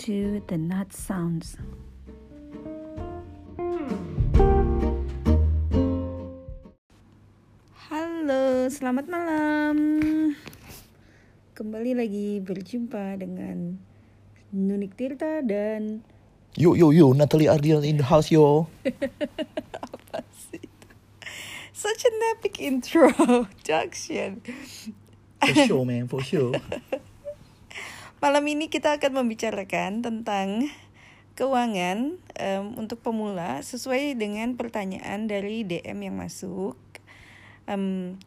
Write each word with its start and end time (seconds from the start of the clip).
to 0.00 0.40
the 0.48 0.56
Nut 0.56 0.96
Sounds. 0.96 1.60
Halo, 7.92 8.72
selamat 8.72 9.12
malam. 9.12 9.76
Kembali 11.52 11.92
lagi 11.92 12.40
berjumpa 12.40 13.20
dengan 13.20 13.76
Nunik 14.56 14.96
Tirta 14.96 15.44
dan 15.44 16.00
Yo 16.56 16.72
yo 16.72 16.96
yo, 16.96 17.12
Natalie 17.12 17.52
Ardian 17.52 17.84
in 17.84 18.00
the 18.00 18.06
house 18.08 18.32
yo. 18.32 18.72
apa 19.84 20.24
sih? 20.32 20.64
Such 21.76 22.08
an 22.08 22.16
epic 22.32 22.56
introduction. 22.56 24.40
For 25.44 25.56
sure 25.68 25.84
man, 25.84 26.08
for 26.08 26.24
sure. 26.24 26.56
Malam 28.20 28.44
ini 28.52 28.68
kita 28.68 29.00
akan 29.00 29.24
membicarakan 29.24 30.04
tentang 30.04 30.68
keuangan 31.40 32.20
em, 32.36 32.64
untuk 32.76 33.00
pemula 33.00 33.64
sesuai 33.64 34.12
dengan 34.12 34.60
pertanyaan 34.60 35.24
dari 35.24 35.64
DM 35.64 36.04
yang 36.04 36.20
masuk. 36.20 36.76
Em, 37.64 38.20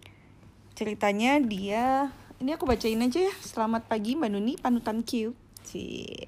ceritanya 0.74 1.38
dia, 1.38 2.10
ini 2.42 2.58
aku 2.58 2.66
bacain 2.66 3.06
aja 3.06 3.22
ya. 3.22 3.34
Selamat 3.38 3.86
pagi 3.86 4.18
Mbak 4.18 4.30
Nuni, 4.34 4.58
panutan 4.58 5.06
Q. 5.06 5.38
Cie. 5.62 6.26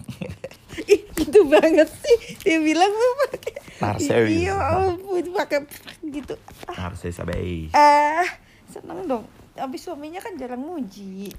Ih, 0.88 1.04
gitu 1.12 1.44
banget 1.44 1.92
sih. 1.92 2.40
Dia 2.40 2.56
bilang 2.56 2.88
tuh 2.88 3.12
pakai. 3.28 3.52
Narsis. 3.84 4.08
Iya 4.32 4.56
ampun, 4.56 5.24
pakai 5.36 5.68
gitu. 6.08 6.40
Narsis 6.72 7.20
abai. 7.20 7.68
Ah, 7.76 8.24
seneng 8.64 9.04
dong. 9.04 9.28
Abis 9.60 9.84
suaminya 9.84 10.24
kan 10.24 10.40
jarang 10.40 10.64
muji. 10.64 11.36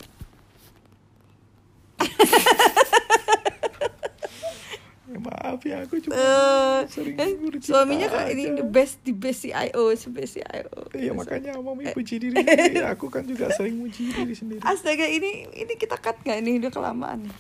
Maaf 5.20 5.60
ya, 5.66 5.84
aku 5.84 6.00
cuma 6.00 6.16
Eh, 6.16 6.80
sering 6.88 7.18
kan 7.18 7.28
suaminya 7.60 8.08
kan 8.08 8.30
ini 8.32 8.56
the 8.56 8.64
best 8.64 9.02
the 9.04 9.12
best 9.12 9.44
CIO, 9.44 9.92
the 9.92 10.10
best 10.14 10.38
CIO. 10.38 10.72
Iya 10.96 11.12
makanya 11.12 11.58
mami 11.60 11.92
puji 11.92 12.22
diri 12.22 12.40
sendiri. 12.46 12.86
Aku 12.88 13.10
kan 13.12 13.26
juga 13.26 13.50
sering 13.52 13.82
muji 13.82 14.14
diri 14.14 14.32
sendiri. 14.38 14.62
Astaga 14.64 15.10
ini 15.10 15.50
ini 15.52 15.74
kita 15.76 15.98
cut 16.00 16.22
nggak 16.24 16.38
ini 16.40 16.62
udah 16.62 16.72
kelamaan 16.72 17.28
nih. 17.28 17.36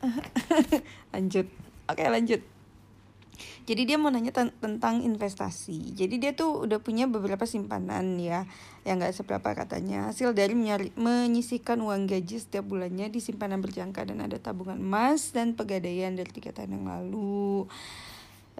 lanjut. 1.16 1.46
Oke 1.90 2.04
lanjut. 2.06 2.40
Jadi 3.64 3.82
dia 3.86 3.96
mau 4.00 4.12
nanya 4.12 4.32
ten- 4.32 4.54
tentang 4.58 5.04
investasi. 5.04 5.94
Jadi 5.94 6.16
dia 6.20 6.32
tuh 6.32 6.64
udah 6.66 6.80
punya 6.80 7.06
beberapa 7.06 7.44
simpanan 7.44 8.18
ya, 8.20 8.48
yang 8.82 9.00
nggak 9.00 9.14
seberapa 9.14 9.52
katanya. 9.52 10.10
Hasil 10.10 10.32
dari 10.32 10.52
menyari, 10.56 10.90
menyisihkan 10.96 11.80
uang 11.80 12.08
gaji 12.08 12.40
setiap 12.40 12.66
bulannya 12.66 13.08
di 13.08 13.20
simpanan 13.22 13.60
berjangka 13.60 14.04
dan 14.06 14.24
ada 14.24 14.36
tabungan 14.36 14.78
emas 14.78 15.32
dan 15.32 15.54
pegadaian 15.54 16.12
dari 16.16 16.30
tiga 16.30 16.50
tahun 16.52 16.80
yang 16.80 16.86
lalu. 16.88 17.68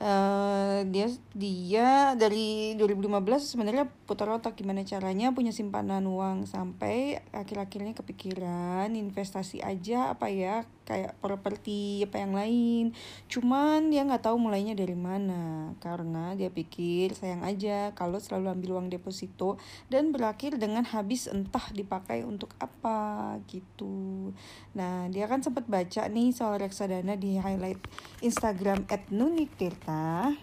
Eh, 0.00 0.80
dia 0.88 1.12
dia 1.36 2.16
dari 2.16 2.72
2015 2.80 3.44
sebenarnya 3.52 3.84
putar 4.08 4.32
otak 4.32 4.56
gimana 4.56 4.80
caranya 4.80 5.28
punya 5.28 5.52
simpanan 5.52 6.08
uang 6.08 6.48
sampai 6.48 7.20
akhir-akhirnya 7.36 7.92
kepikiran 7.92 8.96
investasi 8.96 9.60
aja 9.60 10.16
apa 10.16 10.32
ya 10.32 10.64
kayak 10.90 11.14
properti 11.22 12.02
apa 12.02 12.18
yang 12.18 12.34
lain. 12.34 12.84
Cuman 13.30 13.94
dia 13.94 14.02
nggak 14.02 14.26
tahu 14.26 14.42
mulainya 14.42 14.74
dari 14.74 14.98
mana 14.98 15.70
karena 15.78 16.34
dia 16.34 16.50
pikir 16.50 17.14
sayang 17.14 17.46
aja 17.46 17.94
kalau 17.94 18.18
selalu 18.18 18.58
ambil 18.58 18.82
uang 18.82 18.90
deposito 18.90 19.54
dan 19.86 20.10
berakhir 20.10 20.58
dengan 20.58 20.82
habis 20.82 21.30
entah 21.30 21.70
dipakai 21.70 22.26
untuk 22.26 22.50
apa 22.58 23.38
gitu. 23.46 24.34
Nah 24.74 25.06
dia 25.06 25.30
kan 25.30 25.38
sempat 25.46 25.70
baca 25.70 26.10
nih 26.10 26.34
soal 26.34 26.58
reksadana 26.58 27.14
di 27.14 27.38
highlight 27.38 27.78
Instagram 28.18 28.90
@nuniktirta 29.14 30.34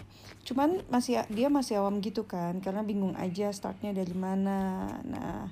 cuman 0.48 0.80
masih 0.88 1.28
dia 1.28 1.52
masih 1.52 1.84
awam 1.84 2.00
gitu 2.00 2.24
kan 2.24 2.64
karena 2.64 2.80
bingung 2.80 3.12
aja 3.20 3.52
startnya 3.52 3.92
dari 3.92 4.16
mana. 4.16 4.88
Nah 5.04 5.52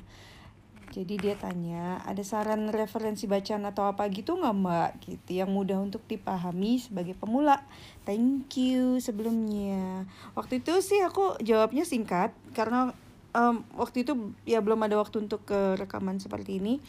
jadi 0.92 1.16
dia 1.18 1.36
tanya 1.40 2.04
ada 2.06 2.22
saran 2.22 2.70
referensi 2.70 3.26
bacaan 3.26 3.66
atau 3.66 3.90
apa 3.90 4.06
gitu 4.12 4.38
nggak 4.38 4.56
mbak? 4.56 4.92
Gitu 5.06 5.42
yang 5.42 5.50
mudah 5.50 5.82
untuk 5.82 6.06
dipahami 6.06 6.78
sebagai 6.78 7.18
pemula. 7.18 7.64
Thank 8.04 8.54
you 8.60 9.02
sebelumnya. 9.02 10.06
Waktu 10.38 10.62
itu 10.62 10.74
sih 10.86 11.02
aku 11.02 11.42
jawabnya 11.42 11.88
singkat 11.88 12.36
karena 12.54 12.94
em, 13.36 13.66
waktu 13.76 14.08
itu 14.08 14.36
ya 14.48 14.64
belum 14.64 14.86
ada 14.86 14.96
waktu 15.02 15.26
untuk 15.26 15.44
ke 15.50 15.76
rekaman 15.76 16.22
seperti 16.22 16.62
ini. 16.62 16.80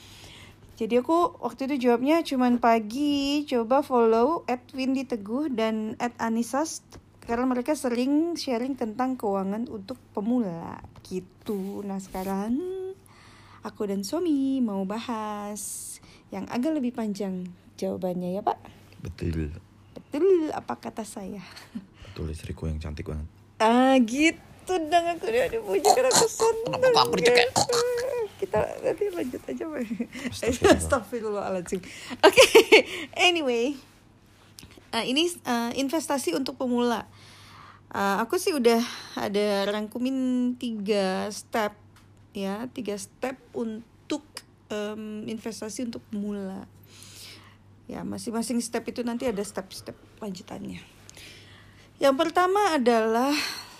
Jadi 0.76 1.00
aku 1.00 1.40
waktu 1.40 1.72
itu 1.72 1.88
jawabnya 1.88 2.20
cuman 2.20 2.60
pagi 2.60 3.48
coba 3.48 3.80
follow 3.80 4.44
at 4.44 4.60
Windy 4.76 5.08
Teguh 5.08 5.48
dan 5.48 5.96
at 5.96 6.12
Anisas 6.20 6.84
karena 7.26 7.48
mereka 7.48 7.74
sering 7.74 8.38
sharing 8.38 8.78
tentang 8.78 9.18
keuangan 9.18 9.66
untuk 9.72 9.98
pemula. 10.12 10.84
Gitu. 11.02 11.82
Nah 11.82 11.98
sekarang 11.98 12.85
aku 13.66 13.90
dan 13.90 14.06
suami 14.06 14.62
mau 14.62 14.86
bahas 14.86 15.98
yang 16.30 16.46
agak 16.46 16.78
lebih 16.78 16.94
panjang 16.94 17.50
jawabannya 17.74 18.38
ya 18.38 18.42
Pak. 18.46 18.58
Betul. 19.02 19.50
Betul 19.90 20.54
apa 20.54 20.78
kata 20.78 21.02
saya? 21.02 21.42
Betul 22.06 22.30
istriku 22.30 22.70
yang 22.70 22.78
cantik 22.78 23.10
banget. 23.10 23.26
Ah 23.58 23.98
gitu 23.98 24.74
dong 24.86 25.06
aku 25.10 25.26
udah 25.26 25.50
dipuji 25.50 25.88
karena 25.90 26.10
aku 26.14 26.26
seneng 26.30 26.94
aku 26.94 27.14
dicekek? 27.18 27.50
Kita 28.36 28.58
nanti 28.86 29.04
lanjut 29.10 29.42
aja 29.42 29.64
Pak. 29.66 29.82
Astagfirullah. 30.30 30.76
Astagfirullahaladzim 30.78 31.80
Oke 32.20 32.46
anyway 33.16 33.72
uh, 34.92 35.00
Ini 35.00 35.32
uh, 35.42 35.70
investasi 35.74 36.38
untuk 36.38 36.54
pemula 36.54 37.08
Uh, 37.86 38.18
Aku 38.26 38.34
sih 38.34 38.50
udah 38.50 38.82
ada 39.14 39.70
rangkumin 39.70 40.52
tiga 40.58 41.30
step 41.30 41.85
ya 42.36 42.68
Tiga 42.68 43.00
step 43.00 43.40
untuk 43.56 44.22
um, 44.68 45.24
investasi 45.24 45.88
untuk 45.88 46.04
pemula 46.12 46.68
Ya 47.88 48.04
masing-masing 48.04 48.60
step 48.60 48.84
itu 48.92 49.00
nanti 49.00 49.24
ada 49.24 49.40
step-step 49.40 49.96
lanjutannya 50.20 50.96
yang 51.96 52.12
pertama 52.12 52.76
adalah 52.76 53.32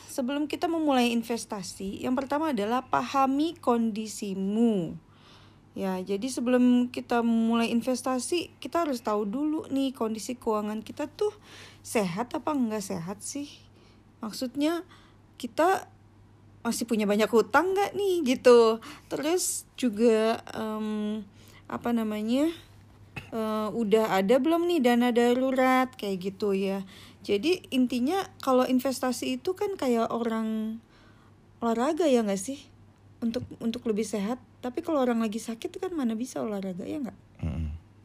sebelum 0.08 0.48
kita 0.48 0.72
memulai 0.72 1.12
investasi, 1.12 2.00
yang 2.00 2.16
pertama 2.16 2.56
adalah 2.56 2.88
pahami 2.88 3.52
kondisimu. 3.60 4.96
Ya, 5.76 6.00
jadi 6.00 6.24
sebelum 6.24 6.88
kita 6.88 7.20
mulai 7.20 7.68
investasi, 7.68 8.56
kita 8.56 8.88
harus 8.88 9.04
tahu 9.04 9.28
dulu 9.28 9.68
nih 9.68 9.92
kondisi 9.92 10.40
keuangan 10.40 10.80
kita 10.80 11.04
tuh 11.12 11.36
sehat 11.84 12.32
apa 12.32 12.56
enggak 12.56 12.80
sehat 12.80 13.20
sih. 13.20 13.52
Maksudnya 14.24 14.88
kita 15.36 15.92
masih 16.66 16.82
punya 16.82 17.06
banyak 17.06 17.30
hutang 17.30 17.70
nggak 17.70 17.94
nih 17.94 18.26
gitu. 18.26 18.82
Terus 19.06 19.62
juga 19.78 20.42
em, 20.50 21.22
apa 21.70 21.94
namanya? 21.94 22.50
eh, 23.32 23.68
udah 23.72 24.18
ada 24.18 24.36
belum 24.38 24.68
nih 24.68 24.80
dana 24.82 25.08
darurat 25.14 25.88
kayak 25.94 26.34
gitu 26.34 26.52
ya. 26.52 26.84
Jadi 27.26 27.66
intinya 27.74 28.22
kalau 28.38 28.62
investasi 28.62 29.40
itu 29.40 29.54
kan 29.58 29.74
kayak 29.74 30.10
orang 30.14 30.78
olahraga 31.58 32.06
ya 32.06 32.22
nggak 32.22 32.38
sih? 32.38 32.60
Untuk 33.18 33.42
untuk 33.58 33.82
lebih 33.88 34.06
sehat. 34.06 34.38
Tapi 34.62 34.82
kalau 34.82 35.02
orang 35.02 35.22
lagi 35.22 35.38
sakit 35.38 35.78
kan 35.78 35.92
mana 35.94 36.14
bisa 36.14 36.42
olahraga 36.42 36.86
ya 36.86 37.02
nggak? 37.02 37.25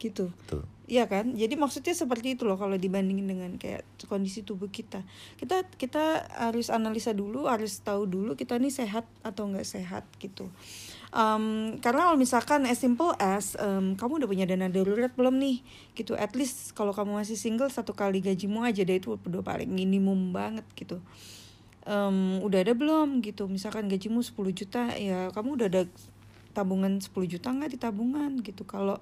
Gitu. 0.02 0.34
Betul. 0.34 0.66
Iya 0.90 1.08
kan? 1.08 1.38
Jadi 1.38 1.56
maksudnya 1.56 1.96
seperti 1.96 2.36
itu 2.36 2.44
loh 2.44 2.60
kalau 2.60 2.76
dibandingin 2.76 3.24
dengan 3.24 3.52
kayak 3.56 3.86
kondisi 4.10 4.44
tubuh 4.44 4.68
kita. 4.68 5.06
Kita 5.40 5.64
kita 5.78 6.28
harus 6.36 6.68
analisa 6.68 7.16
dulu, 7.16 7.48
harus 7.48 7.80
tahu 7.80 8.10
dulu 8.10 8.36
kita 8.36 8.60
nih 8.60 8.74
sehat 8.74 9.08
atau 9.24 9.48
nggak 9.48 9.64
sehat 9.64 10.04
gitu. 10.20 10.52
Em, 11.16 11.76
karena 11.80 12.12
kalau 12.12 12.20
misalkan 12.20 12.68
as 12.68 12.80
simple 12.80 13.16
as 13.20 13.56
em, 13.56 13.96
kamu 13.96 14.24
udah 14.24 14.30
punya 14.32 14.44
dana 14.48 14.68
darurat 14.68 15.12
belum 15.12 15.44
nih 15.44 15.60
gitu 15.92 16.16
at 16.16 16.32
least 16.40 16.72
kalau 16.72 16.96
kamu 16.96 17.20
masih 17.20 17.36
single 17.36 17.68
satu 17.68 17.92
kali 17.92 18.24
gajimu 18.24 18.64
aja 18.64 18.88
deh 18.88 18.96
itu 18.96 19.20
udah 19.20 19.44
paling 19.44 19.68
minimum 19.68 20.32
banget 20.32 20.64
gitu 20.72 21.04
Em, 21.82 22.38
udah 22.46 22.62
ada 22.62 22.78
belum 22.78 23.26
gitu 23.26 23.50
misalkan 23.50 23.90
gajimu 23.90 24.22
10 24.22 24.54
juta 24.54 24.94
ya 24.96 25.34
kamu 25.34 25.58
udah 25.58 25.68
ada 25.68 25.84
tabungan 26.54 27.02
10 27.02 27.26
juta 27.26 27.50
nggak 27.50 27.74
di 27.74 27.80
tabungan 27.82 28.38
gitu 28.46 28.70
kalau 28.70 29.02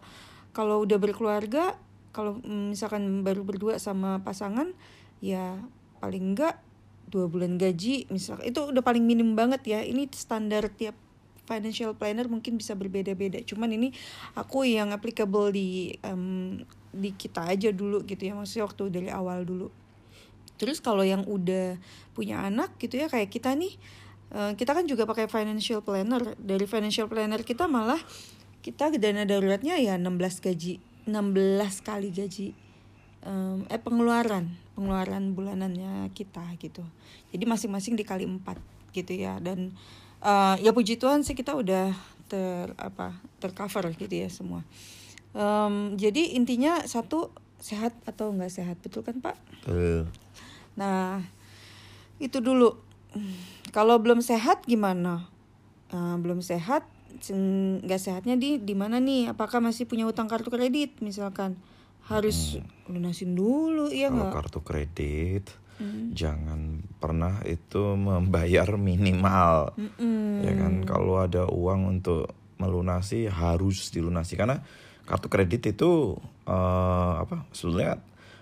kalau 0.59 0.83
udah 0.83 0.99
berkeluarga 0.99 1.79
kalau 2.11 2.43
misalkan 2.43 3.23
baru 3.23 3.47
berdua 3.47 3.79
sama 3.79 4.19
pasangan 4.19 4.75
ya 5.23 5.55
paling 6.03 6.35
enggak 6.35 6.59
dua 7.07 7.31
bulan 7.31 7.55
gaji 7.55 8.11
misal 8.11 8.43
itu 8.43 8.67
udah 8.67 8.83
paling 8.83 9.07
minim 9.07 9.39
banget 9.39 9.63
ya. 9.63 9.79
Ini 9.79 10.11
standar 10.11 10.67
tiap 10.67 10.99
financial 11.47 11.95
planner 11.95 12.27
mungkin 12.27 12.59
bisa 12.59 12.75
berbeda-beda. 12.75 13.39
Cuman 13.47 13.71
ini 13.71 13.95
aku 14.35 14.67
yang 14.67 14.91
applicable 14.91 15.55
di 15.55 15.95
em, 16.03 16.59
di 16.91 17.15
kita 17.15 17.47
aja 17.47 17.71
dulu 17.71 18.03
gitu 18.03 18.19
ya. 18.19 18.35
Maksudnya 18.35 18.67
waktu 18.67 18.83
dari 18.91 19.09
awal 19.09 19.47
dulu. 19.47 19.71
Terus 20.59 20.83
kalau 20.83 21.07
yang 21.07 21.23
udah 21.23 21.79
punya 22.11 22.43
anak 22.43 22.75
gitu 22.83 22.99
ya 22.99 23.07
kayak 23.07 23.31
kita 23.31 23.55
nih 23.55 23.73
eh, 24.35 24.51
kita 24.59 24.75
kan 24.75 24.83
juga 24.85 25.07
pakai 25.07 25.25
financial 25.25 25.81
planner. 25.81 26.35
Dari 26.35 26.67
financial 26.67 27.07
planner 27.07 27.47
kita 27.47 27.65
malah 27.65 28.03
kita 28.69 28.93
dana 29.01 29.25
daruratnya 29.25 29.81
ya 29.81 29.97
16 29.97 30.45
gaji 30.45 30.73
16 31.09 31.87
kali 31.87 32.09
gaji 32.13 32.53
em, 33.25 33.65
eh 33.65 33.81
pengeluaran 33.81 34.53
pengeluaran 34.77 35.33
bulanannya 35.33 36.13
kita 36.13 36.45
gitu 36.61 36.85
jadi 37.33 37.43
masing-masing 37.49 37.97
dikali 37.97 38.29
empat 38.29 38.61
gitu 38.93 39.17
ya 39.17 39.41
dan 39.41 39.73
eh, 40.21 40.55
ya 40.61 40.69
puji 40.69 41.01
Tuhan 41.01 41.25
sih 41.25 41.33
kita 41.33 41.57
udah 41.57 41.93
ter 42.29 42.77
apa 42.77 43.17
tercover 43.41 43.89
gitu 43.97 44.13
ya 44.13 44.29
semua 44.29 44.61
Em, 45.29 45.93
jadi 45.93 46.33
intinya 46.33 46.81
satu 46.89 47.29
sehat 47.61 47.93
atau 48.09 48.33
nggak 48.33 48.49
sehat 48.49 48.81
betul 48.81 49.05
kan 49.05 49.21
Pak 49.21 49.37
Betul. 49.61 50.09
Nah, 50.79 51.19
itu 52.23 52.39
dulu. 52.39 52.79
Kalau 53.75 53.99
belum 53.99 54.23
sehat 54.23 54.63
gimana? 54.63 55.27
Eh, 55.91 56.15
belum 56.15 56.39
sehat, 56.39 56.87
nggak 57.27 57.99
sehatnya 57.99 58.39
di 58.39 58.57
di 58.57 58.73
mana 58.73 58.97
nih? 58.97 59.31
Apakah 59.33 59.59
masih 59.59 59.85
punya 59.85 60.07
utang 60.07 60.31
kartu 60.31 60.47
kredit 60.47 61.03
misalkan? 61.03 61.59
Harus 62.07 62.57
lunasin 62.89 63.37
dulu, 63.37 63.93
iya 63.93 64.09
Kalau 64.09 64.27
nggak? 64.27 64.33
kartu 64.33 64.59
kredit, 64.65 65.45
Hmm. 65.79 66.11
jangan 66.11 66.83
pernah 66.99 67.39
itu 67.47 67.95
membayar 67.95 68.67
minimal. 68.75 69.71
Mm-mm. 69.79 70.43
Ya 70.43 70.51
kan, 70.59 70.73
kalau 70.83 71.23
ada 71.23 71.47
uang 71.47 71.99
untuk 71.99 72.27
melunasi 72.59 73.31
harus 73.31 73.87
dilunasi 73.87 74.35
karena 74.35 74.59
kartu 75.07 75.31
kredit 75.31 75.71
itu 75.71 76.19
eh, 76.43 77.13
apa? 77.23 77.47
Sebetulnya 77.55 77.95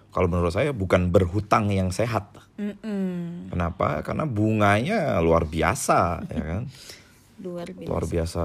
kalau 0.10 0.26
menurut 0.26 0.50
saya 0.50 0.74
bukan 0.74 1.14
berhutang 1.14 1.70
yang 1.70 1.94
sehat. 1.94 2.34
Mm-mm. 2.58 3.54
Kenapa? 3.54 4.02
Karena 4.02 4.26
bunganya 4.26 5.22
luar 5.22 5.46
biasa, 5.46 6.26
ya 6.26 6.42
kan? 6.42 6.64
Luar 7.38 7.70
biasa. 7.70 7.90
Luar 7.90 8.06
biasa, 8.06 8.44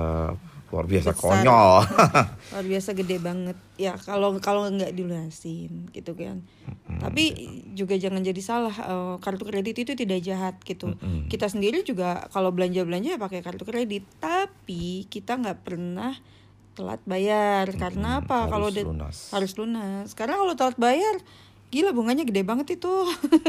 luar 0.69 0.87
biasa 0.89 1.11
Besar. 1.13 1.21
konyol. 1.21 1.73
Luar 2.53 2.65
biasa 2.65 2.91
gede 2.93 3.17
banget. 3.19 3.57
Ya 3.77 3.93
kalau 3.97 4.37
kalau 4.39 4.69
nggak 4.69 4.93
dilunasin 4.93 5.89
gitu 5.93 6.13
kan. 6.13 6.45
Tapi 7.01 7.25
juga 7.73 7.97
jangan 7.97 8.21
jadi 8.21 8.41
salah 8.41 8.73
eh, 8.73 9.15
kartu 9.21 9.45
kredit 9.45 9.77
itu 9.81 9.93
tidak 9.93 10.21
jahat 10.21 10.57
gitu. 10.65 10.93
Mm-mm. 10.93 11.29
Kita 11.29 11.49
sendiri 11.49 11.85
juga 11.85 12.29
kalau 12.29 12.53
belanja-belanja 12.53 13.17
ya 13.17 13.21
pakai 13.21 13.41
kartu 13.41 13.65
kredit, 13.65 14.05
tapi 14.21 15.09
kita 15.09 15.41
nggak 15.41 15.65
pernah 15.65 16.13
telat 16.73 17.01
bayar. 17.05 17.69
Karena 17.73 18.21
apa? 18.25 18.49
harus 18.49 18.53
Kalau 18.53 18.67
udah 18.73 18.85
lunas. 18.89 19.17
harus 19.33 19.53
lunas. 19.57 20.09
Karena 20.13 20.37
kalau 20.41 20.55
telat 20.57 20.77
bayar 20.77 21.17
Gila 21.73 21.97
bunganya 21.97 22.29
gede 22.29 22.45
banget 22.45 22.77
itu. 22.77 22.93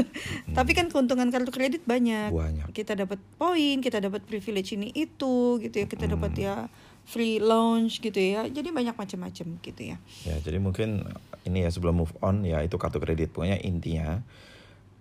Tapi 0.57 0.71
kan 0.71 0.87
keuntungan 0.87 1.27
kartu 1.27 1.51
kredit 1.51 1.83
banyak. 1.83 2.31
Banyak. 2.31 2.71
Kita 2.71 2.95
dapat 2.95 3.19
poin, 3.35 3.83
kita 3.83 3.99
dapat 3.99 4.23
privilege 4.23 4.79
ini 4.79 4.95
itu 4.95 5.59
gitu 5.59 5.75
ya. 5.83 5.85
Kita 5.91 6.07
dapat 6.07 6.31
ya 6.39 6.71
free 7.03 7.43
lounge 7.43 7.99
gitu 7.99 8.15
ya. 8.15 8.47
Jadi 8.47 8.71
banyak 8.71 8.95
macam-macam 8.95 9.47
gitu 9.59 9.81
ya. 9.83 9.99
Ya, 10.23 10.39
jadi 10.39 10.63
mungkin 10.63 11.03
ini 11.43 11.67
ya 11.67 11.69
sebelum 11.69 11.99
move 11.99 12.15
on 12.23 12.47
ya 12.47 12.63
itu 12.63 12.79
kartu 12.79 13.03
kredit. 13.03 13.35
Pokoknya 13.35 13.59
intinya 13.59 14.23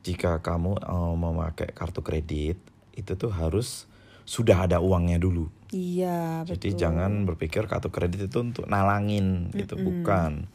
jika 0.03 0.43
kamu 0.43 0.83
eh, 0.83 1.15
memakai 1.15 1.71
kartu 1.71 2.03
kredit 2.03 2.59
itu 2.99 3.13
tuh 3.15 3.31
harus 3.31 3.87
sudah 4.27 4.67
ada 4.67 4.83
uangnya 4.83 5.23
dulu. 5.23 5.47
Iya, 5.73 6.45
betul. 6.45 6.59
Jadi 6.59 6.69
jangan 6.75 7.25
berpikir 7.25 7.71
kartu 7.71 7.89
kredit 7.89 8.29
itu 8.29 8.39
untuk 8.43 8.69
nalangin 8.69 9.49
gitu, 9.55 9.79
bukan. 9.81 10.47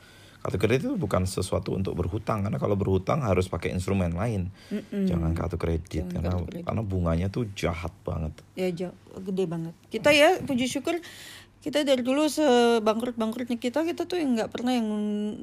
Kartu 0.48 0.64
kredit 0.64 0.88
itu 0.88 0.96
bukan 0.96 1.28
sesuatu 1.28 1.76
untuk 1.76 1.92
berhutang 2.00 2.40
karena 2.40 2.56
kalau 2.56 2.80
berhutang 2.80 3.20
harus 3.20 3.52
pakai 3.52 3.76
instrumen 3.76 4.16
lain. 4.16 4.48
Mm-mm. 4.72 5.04
Jangan 5.04 5.36
kartu 5.36 5.60
kredit 5.60 6.08
Jangan 6.08 6.12
karena 6.16 6.30
kartu 6.32 6.46
kredit. 6.48 6.64
karena 6.64 6.82
bunganya 6.88 7.28
tuh 7.28 7.52
jahat 7.52 7.92
banget. 8.08 8.32
Ya 8.56 8.72
jauh, 8.72 8.96
gede 9.20 9.44
banget. 9.44 9.76
Kita 9.92 10.16
ya 10.16 10.40
puji 10.40 10.72
syukur 10.72 10.96
kita 11.60 11.84
dari 11.84 12.00
dulu 12.00 12.32
sebangkrut 12.32 13.20
bangkrutnya 13.20 13.60
kita 13.60 13.84
kita 13.84 14.08
tuh 14.08 14.24
nggak 14.24 14.48
pernah 14.48 14.72
yang 14.72 14.88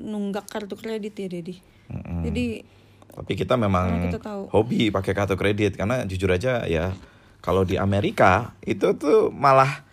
nunggak 0.08 0.48
kartu 0.48 0.72
kredit 0.72 1.12
ya 1.20 1.28
Dedi. 1.28 1.60
Mm-mm. 1.92 2.24
Jadi 2.24 2.44
Tapi 3.12 3.32
kita 3.36 3.60
memang 3.60 4.08
kita 4.08 4.24
tahu. 4.24 4.48
hobi 4.56 4.88
pakai 4.88 5.12
kartu 5.12 5.36
kredit 5.36 5.76
karena 5.76 6.08
jujur 6.08 6.32
aja 6.32 6.64
ya 6.64 6.96
kalau 7.44 7.60
di 7.68 7.76
Amerika 7.76 8.56
itu 8.64 8.96
tuh 8.96 9.28
malah 9.28 9.84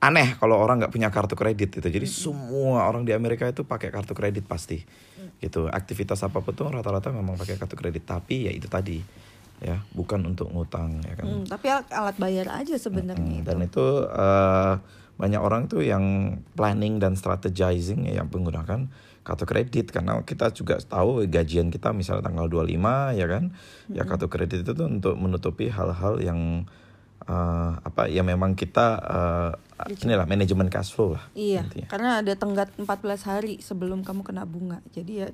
aneh 0.00 0.34
kalau 0.40 0.56
orang 0.56 0.80
nggak 0.80 0.92
punya 0.92 1.12
kartu 1.12 1.36
kredit 1.36 1.76
itu. 1.76 1.88
Jadi 1.88 2.06
semua 2.08 2.88
orang 2.88 3.04
di 3.04 3.12
Amerika 3.12 3.44
itu 3.44 3.68
pakai 3.68 3.92
kartu 3.92 4.16
kredit 4.16 4.48
pasti. 4.48 4.80
Gitu. 5.40 5.68
Aktivitas 5.68 6.24
apa 6.24 6.40
pun 6.40 6.56
tuh 6.56 6.72
rata-rata 6.72 7.12
memang 7.12 7.36
pakai 7.36 7.60
kartu 7.60 7.76
kredit. 7.76 8.08
Tapi 8.08 8.48
ya 8.48 8.52
itu 8.52 8.66
tadi 8.66 9.00
ya 9.60 9.76
bukan 9.92 10.24
untuk 10.24 10.48
ngutang 10.48 11.04
ya 11.04 11.20
kan. 11.20 11.24
hmm, 11.28 11.44
tapi 11.44 11.68
al- 11.68 11.84
alat 11.92 12.16
bayar 12.16 12.48
aja 12.48 12.80
sebenarnya 12.80 13.20
Hmm, 13.20 13.44
dan 13.44 13.60
itu 13.60 13.86
eh, 14.08 14.74
banyak 15.20 15.36
orang 15.36 15.68
tuh 15.68 15.84
yang 15.84 16.36
planning 16.56 16.96
dan 16.96 17.12
strategizing 17.12 18.08
ya, 18.08 18.24
yang 18.24 18.32
menggunakan 18.32 18.88
kartu 19.20 19.44
kredit 19.44 19.92
karena 19.92 20.24
kita 20.24 20.48
juga 20.56 20.80
tahu 20.80 21.28
gajian 21.28 21.68
kita 21.68 21.92
misalnya 21.92 22.32
tanggal 22.32 22.48
25 22.48 23.12
ya 23.12 23.28
kan 23.28 23.52
ya 23.92 24.08
kartu 24.08 24.32
kredit 24.32 24.64
itu 24.64 24.72
tuh 24.72 24.88
untuk 24.88 25.14
menutupi 25.20 25.68
hal-hal 25.68 26.16
yang 26.24 26.64
eh, 27.30 27.70
apa 27.78 28.10
ya 28.10 28.26
memang 28.26 28.52
kita 28.52 28.86
eh, 28.98 29.52
inilah 30.02 30.26
manajemen 30.26 30.66
cash 30.66 30.90
flow 30.90 31.14
lah 31.14 31.24
Iya, 31.32 31.62
intinya. 31.64 31.88
karena 31.88 32.10
ada 32.20 32.32
tenggat 32.34 32.74
14 32.74 32.90
hari 33.24 33.54
sebelum 33.62 34.02
kamu 34.02 34.26
kena 34.26 34.44
bunga. 34.44 34.82
Jadi 34.90 35.12
ya 35.22 35.28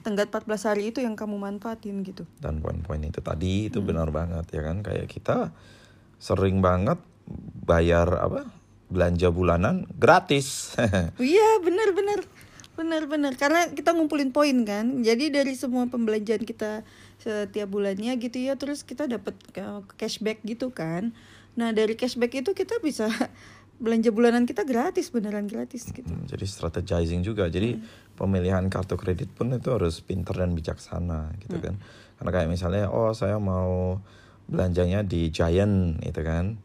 tenggat 0.00 0.30
14 0.30 0.46
hari 0.64 0.88
itu 0.88 1.02
yang 1.02 1.18
kamu 1.18 1.36
manfaatin 1.36 2.00
gitu. 2.00 2.22
dan 2.38 2.62
poin-poin 2.62 3.02
itu 3.02 3.18
tadi 3.20 3.66
itu 3.68 3.82
benar 3.82 4.08
banget 4.08 4.46
ya 4.54 4.62
kan 4.62 4.80
kayak 4.80 5.10
kita 5.10 5.50
sering 6.16 6.62
banget 6.62 6.96
bayar 7.62 8.08
apa 8.16 8.48
belanja 8.88 9.30
bulanan 9.30 9.86
gratis 9.94 10.74
iya, 11.20 11.58
benar-benar. 11.60 12.24
Benar-benar 12.70 13.36
karena 13.36 13.68
kita 13.68 13.92
ngumpulin 13.92 14.32
poin 14.32 14.56
kan. 14.64 15.04
Jadi 15.04 15.28
dari 15.28 15.52
semua 15.52 15.84
pembelanjaan 15.86 16.42
kita 16.42 16.80
setiap 17.20 17.68
bulannya 17.68 18.16
gitu 18.16 18.40
ya, 18.40 18.56
terus 18.56 18.82
kita 18.82 19.04
dapat 19.04 19.36
eh, 19.52 19.84
cashback 19.94 20.40
gitu 20.42 20.72
kan. 20.72 21.12
Nah, 21.58 21.74
dari 21.74 21.98
cashback 21.98 22.44
itu 22.44 22.50
kita 22.54 22.78
bisa 22.78 23.10
belanja 23.84 24.12
bulanan 24.12 24.44
kita 24.44 24.62
gratis, 24.62 25.08
beneran 25.08 25.48
gratis 25.48 25.88
gitu. 25.90 26.06
Hmm, 26.06 26.28
jadi 26.28 26.44
strategizing 26.44 27.24
juga. 27.24 27.48
Jadi 27.48 27.80
pemilihan 28.14 28.62
kartu 28.68 29.00
kredit 29.00 29.32
pun 29.32 29.50
itu 29.56 29.72
harus 29.72 30.04
pintar 30.04 30.36
dan 30.36 30.52
bijaksana 30.52 31.32
gitu 31.40 31.56
kan. 31.58 31.80
Karena 32.20 32.30
kayak 32.30 32.48
misalnya 32.52 32.92
oh 32.92 33.16
saya 33.16 33.40
mau 33.40 33.96
belanjanya 34.44 35.00
di 35.00 35.32
Giant 35.32 35.98
gitu 36.04 36.20
kan. 36.20 36.60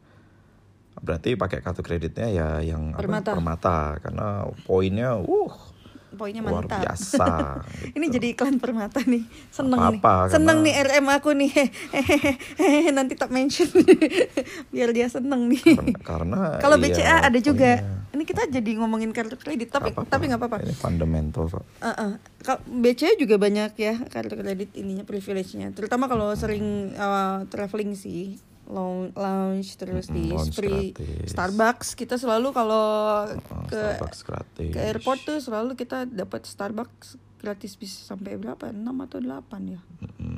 Berarti 0.99 1.39
pakai 1.39 1.59
kartu 1.63 1.83
kreditnya 1.83 2.27
ya 2.31 2.47
yang 2.59 2.95
apa, 2.95 3.03
Permata. 3.03 3.31
permata 3.35 3.79
karena 3.99 4.27
poinnya 4.63 5.19
uh 5.19 5.74
Poinnya 6.15 6.41
luar 6.41 6.63
mantap. 6.63 6.81
biasa. 6.81 7.25
gitu. 7.85 7.93
Ini 7.93 8.05
jadi 8.09 8.27
iklan 8.31 8.55
permata 8.57 8.99
nih. 9.01 9.23
Seneng 9.49 9.77
Apa-apa, 9.77 10.13
nih. 10.25 10.31
Seneng 10.31 10.57
karena- 10.59 10.65
nih 10.65 10.91
RM 10.95 11.07
aku 11.11 11.29
nih. 11.31 11.51
Nanti 12.97 13.13
tak 13.13 13.29
mention. 13.29 13.67
Biar 14.73 14.89
dia 14.89 15.07
seneng 15.07 15.47
nih. 15.47 15.61
Karena- 15.61 15.99
karena 16.01 16.39
Kalau 16.57 16.77
iya, 16.77 16.85
BCA 16.89 17.15
ada 17.23 17.39
juga. 17.39 17.71
poinnya. 17.77 18.03
Ini 18.15 18.23
kita 18.23 18.47
jadi 18.47 18.71
ngomongin 18.79 19.11
kartu 19.11 19.35
kredit 19.35 19.67
tapi 19.67 19.91
Nggak 19.91 19.99
apa-apa. 19.99 20.09
tapi 20.09 20.23
nggak 20.25 20.39
apa-apa. 20.39 20.57
Ini 20.63 20.71
fundamental 20.73 21.43
kok. 21.45 21.67
Uh-uh. 21.75 22.11
Ka- 22.39 22.63
BCA 22.63 23.11
juga 23.15 23.35
banyak 23.35 23.75
ya 23.75 23.99
kartu 24.05 24.33
kredit 24.33 24.71
ininya 24.73 25.03
privilege-nya. 25.03 25.69
Terutama 25.69 26.07
kalau 26.07 26.31
sering 26.31 26.95
uh, 26.95 27.43
traveling 27.45 27.91
sih. 27.93 28.39
Lounge, 28.65 29.13
lounge 29.13 29.77
terus 29.77 30.09
di 30.09 30.29
Mm, 30.29 30.37
lounge 30.37 30.53
spree 30.53 30.89
gratis. 30.91 31.29
Starbucks 31.31 31.87
kita 31.93 32.17
selalu 32.17 32.49
kalau 32.49 32.85
Oh, 33.29 33.65
ke 33.69 33.99
ke 34.73 34.79
airport 34.81 35.21
tuh 35.21 35.37
selalu 35.37 35.77
kita 35.77 36.09
dapat 36.09 36.49
Starbucks 36.49 37.21
gratis 37.37 37.77
bisa 37.77 38.01
sampai 38.01 38.41
berapa? 38.41 38.73
6 38.73 38.89
atau 39.05 39.21
8 39.21 39.69
ya. 39.69 39.81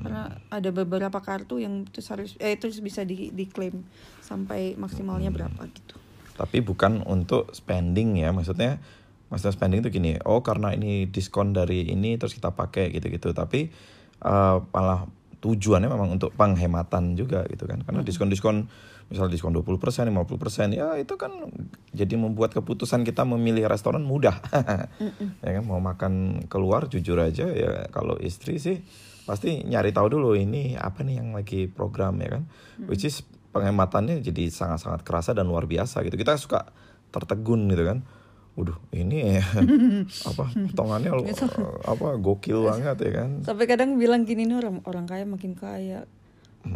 Karena 0.03 0.35
ada 0.51 0.69
beberapa 0.75 1.23
kartu 1.23 1.63
yang 1.63 1.87
terus 1.87 2.07
harus 2.11 2.31
eh 2.43 2.59
terus 2.59 2.83
bisa 2.83 3.07
di 3.07 3.31
diklaim 3.31 3.87
sampai 4.19 4.75
maksimalnya 4.75 5.31
berapa 5.31 5.63
gitu. 5.71 5.95
tapi 6.35 6.61
bukan 6.61 7.01
untuk 7.07 7.49
spending 7.49 8.21
ya 8.21 8.29
maksudnya 8.29 8.77
maksudnya 9.31 9.55
spending 9.57 9.79
itu 9.81 9.89
gini 9.89 10.21
oh 10.21 10.45
karena 10.45 10.69
ini 10.69 11.09
diskon 11.09 11.49
dari 11.49 11.89
ini 11.89 12.13
terus 12.19 12.37
kita 12.37 12.53
pakai 12.53 12.93
gitu-gitu 12.93 13.33
tapi 13.33 13.71
eh, 14.21 14.55
malah 14.69 15.09
tujuannya 15.47 15.87
memang 15.87 16.19
untuk 16.19 16.35
penghematan 16.35 17.15
juga 17.15 17.47
gitu 17.47 17.63
kan. 17.63 17.79
Karena 17.87 18.03
diskon-diskon 18.03 18.67
misalnya 19.07 19.39
diskon 19.39 19.55
20% 19.55 20.11
50% 20.11 20.75
ya 20.75 20.99
itu 20.99 21.15
kan 21.15 21.31
jadi 21.95 22.19
membuat 22.19 22.51
keputusan 22.51 23.07
kita 23.07 23.23
memilih 23.23 23.71
restoran 23.71 24.03
mudah. 24.03 24.35
Ya 25.47 25.55
kan 25.55 25.63
mau 25.63 25.79
makan 25.79 26.43
keluar 26.51 26.91
jujur 26.91 27.15
aja 27.23 27.47
ya 27.47 27.87
kalau 27.95 28.19
istri 28.19 28.59
sih 28.59 28.83
pasti 29.23 29.63
nyari 29.63 29.95
tahu 29.95 30.19
dulu 30.19 30.35
ini 30.35 30.75
apa 30.75 31.07
nih 31.07 31.23
yang 31.23 31.31
lagi 31.31 31.71
program 31.71 32.19
ya 32.19 32.35
kan. 32.39 32.43
Which 32.91 33.07
is 33.07 33.23
penghematannya 33.55 34.19
jadi 34.19 34.51
sangat-sangat 34.51 35.07
kerasa 35.07 35.31
dan 35.31 35.47
luar 35.47 35.63
biasa 35.71 36.03
gitu. 36.03 36.19
Kita 36.19 36.35
suka 36.35 36.67
tertegun 37.15 37.71
gitu 37.71 37.87
kan 37.87 38.03
Waduh, 38.57 38.73
ini 38.89 39.37
apa 40.25 40.49
potongannya 40.49 41.13
lo- 41.13 41.29
apa 41.85 42.07
gokil 42.17 42.65
banget 42.65 42.97
ya 42.99 43.11
kan. 43.15 43.29
Sampai 43.45 43.69
kadang 43.69 43.95
bilang 43.95 44.25
gini 44.25 44.43
nih 44.43 44.57
orang 44.57 44.81
orang 44.83 45.05
kaya 45.05 45.23
makin 45.23 45.53
kaya. 45.53 46.09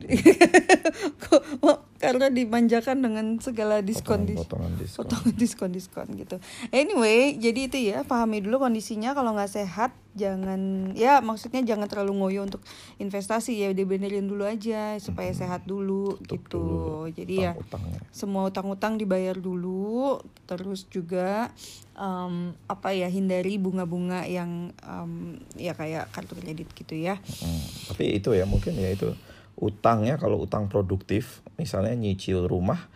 Kok- 1.22 1.46
oh, 1.60 1.78
karena 2.02 2.28
dimanjakan 2.28 2.98
dengan 3.00 3.38
segala 3.38 3.80
diskon 3.80 4.26
dis- 4.26 4.34
Potongan-potongan 4.36 4.74
diskon. 4.76 5.00
potongan 5.06 5.36
diskon 5.38 5.70
diskon 5.70 6.08
gitu. 6.18 6.36
Anyway 6.72 7.38
jadi 7.38 7.70
itu 7.70 7.78
ya 7.80 8.02
pahami 8.02 8.42
dulu 8.42 8.58
kondisinya. 8.60 9.14
Kalau 9.14 9.32
nggak 9.32 9.54
sehat 9.54 9.94
jangan 10.12 10.92
ya 10.92 11.22
maksudnya 11.22 11.62
jangan 11.62 11.86
terlalu 11.86 12.18
ngoyo 12.18 12.42
untuk 12.44 12.66
investasi. 12.98 13.54
Ya 13.56 13.70
dibenerin 13.70 14.26
dulu 14.26 14.44
aja 14.44 14.98
supaya 14.98 15.30
sehat 15.32 15.64
dulu 15.64 16.18
Tutup 16.20 16.42
gitu. 16.42 16.58
dulu 16.58 16.90
jadi 17.08 17.34
ya 17.38 17.52
utang-utangnya. 17.54 18.00
semua 18.10 18.50
utang-utang 18.50 18.98
dibayar 18.98 19.38
dulu. 19.38 20.18
Terus 20.44 20.84
juga 20.86 21.54
em, 21.94 22.58
apa 22.66 22.92
ya 22.92 23.08
hindari 23.08 23.56
bunga-bunga 23.56 24.26
yang 24.26 24.74
em, 24.82 25.38
ya 25.54 25.72
kayak 25.72 26.10
kartu 26.10 26.34
kredit 26.34 26.74
gitu 26.74 26.98
ya. 26.98 27.22
Hmm, 27.22 27.62
tapi 27.88 28.18
itu 28.18 28.34
ya 28.34 28.44
mungkin 28.44 28.74
ya 28.74 28.90
itu 28.90 29.14
utangnya 29.60 30.16
kalau 30.18 30.42
utang 30.44 30.72
produktif 30.72 31.42
misalnya 31.60 31.94
nyicil 31.94 32.46
rumah 32.48 32.88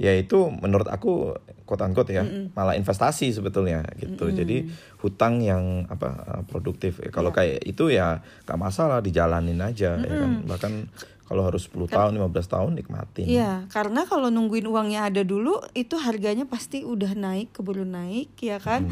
ya 0.00 0.12
itu 0.16 0.50
menurut 0.50 0.88
aku 0.90 1.36
quote 1.62 1.84
unquote 1.86 2.10
ya 2.10 2.24
malah 2.58 2.74
investasi 2.74 3.30
sebetulnya 3.30 3.86
gitu. 3.96 4.34
Jadi 4.34 4.66
hutang 4.98 5.38
yang 5.44 5.86
apa 5.86 6.08
uh, 6.26 6.42
produktif 6.48 6.98
Iya. 6.98 7.10
kalau 7.14 7.30
kayak 7.30 7.62
itu 7.62 7.92
ya 7.92 8.18
gak 8.44 8.58
masalah 8.58 8.98
dijalanin 8.98 9.62
aja 9.62 9.94
ya 9.94 10.14
kan. 10.26 10.42
Bahkan 10.48 10.72
kalau 11.32 11.48
harus 11.48 11.64
10 11.72 11.88
tahun 11.88 12.12
15 12.20 12.28
tahun 12.44 12.70
nikmatin. 12.76 13.24
Iya, 13.24 13.64
karena 13.72 14.04
kalau 14.04 14.28
nungguin 14.28 14.68
uangnya 14.68 15.08
ada 15.08 15.24
dulu, 15.24 15.64
itu 15.72 15.96
harganya 15.96 16.44
pasti 16.44 16.84
udah 16.84 17.16
naik, 17.16 17.56
keburu 17.56 17.88
naik, 17.88 18.36
ya 18.36 18.60
kan? 18.60 18.84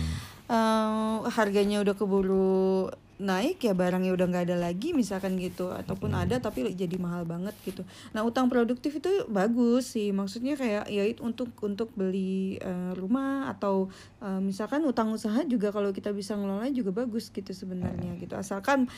Eh, 0.48 1.16
harganya 1.36 1.84
udah 1.84 1.92
keburu 1.92 2.88
naik, 3.20 3.60
ya 3.60 3.76
barangnya 3.76 4.16
udah 4.16 4.26
nggak 4.32 4.44
ada 4.48 4.56
lagi, 4.56 4.96
misalkan 4.96 5.36
gitu, 5.36 5.68
ataupun 5.68 6.16
ada 6.16 6.40
tapi 6.40 6.72
jadi 6.72 6.96
mahal 6.96 7.28
banget 7.28 7.52
gitu. 7.68 7.84
Nah, 8.16 8.24
utang 8.24 8.48
produktif 8.48 8.96
itu 8.96 9.28
bagus 9.28 9.92
sih, 9.92 10.08
maksudnya 10.10 10.56
kayak 10.56 10.88
ya 10.88 11.04
itu 11.04 11.20
untuk 11.20 11.52
untuk 11.60 11.92
beli 11.92 12.56
eh, 12.56 12.92
rumah 12.96 13.52
atau 13.52 13.92
eh, 14.24 14.40
misalkan 14.40 14.80
utang 14.88 15.12
usaha 15.12 15.44
juga 15.44 15.68
kalau 15.68 15.92
kita 15.92 16.16
bisa 16.16 16.32
ngelola 16.34 16.72
juga 16.72 17.04
bagus 17.04 17.28
gitu 17.28 17.52
sebenarnya 17.52 18.16
gitu, 18.16 18.32
asalkan 18.34 18.88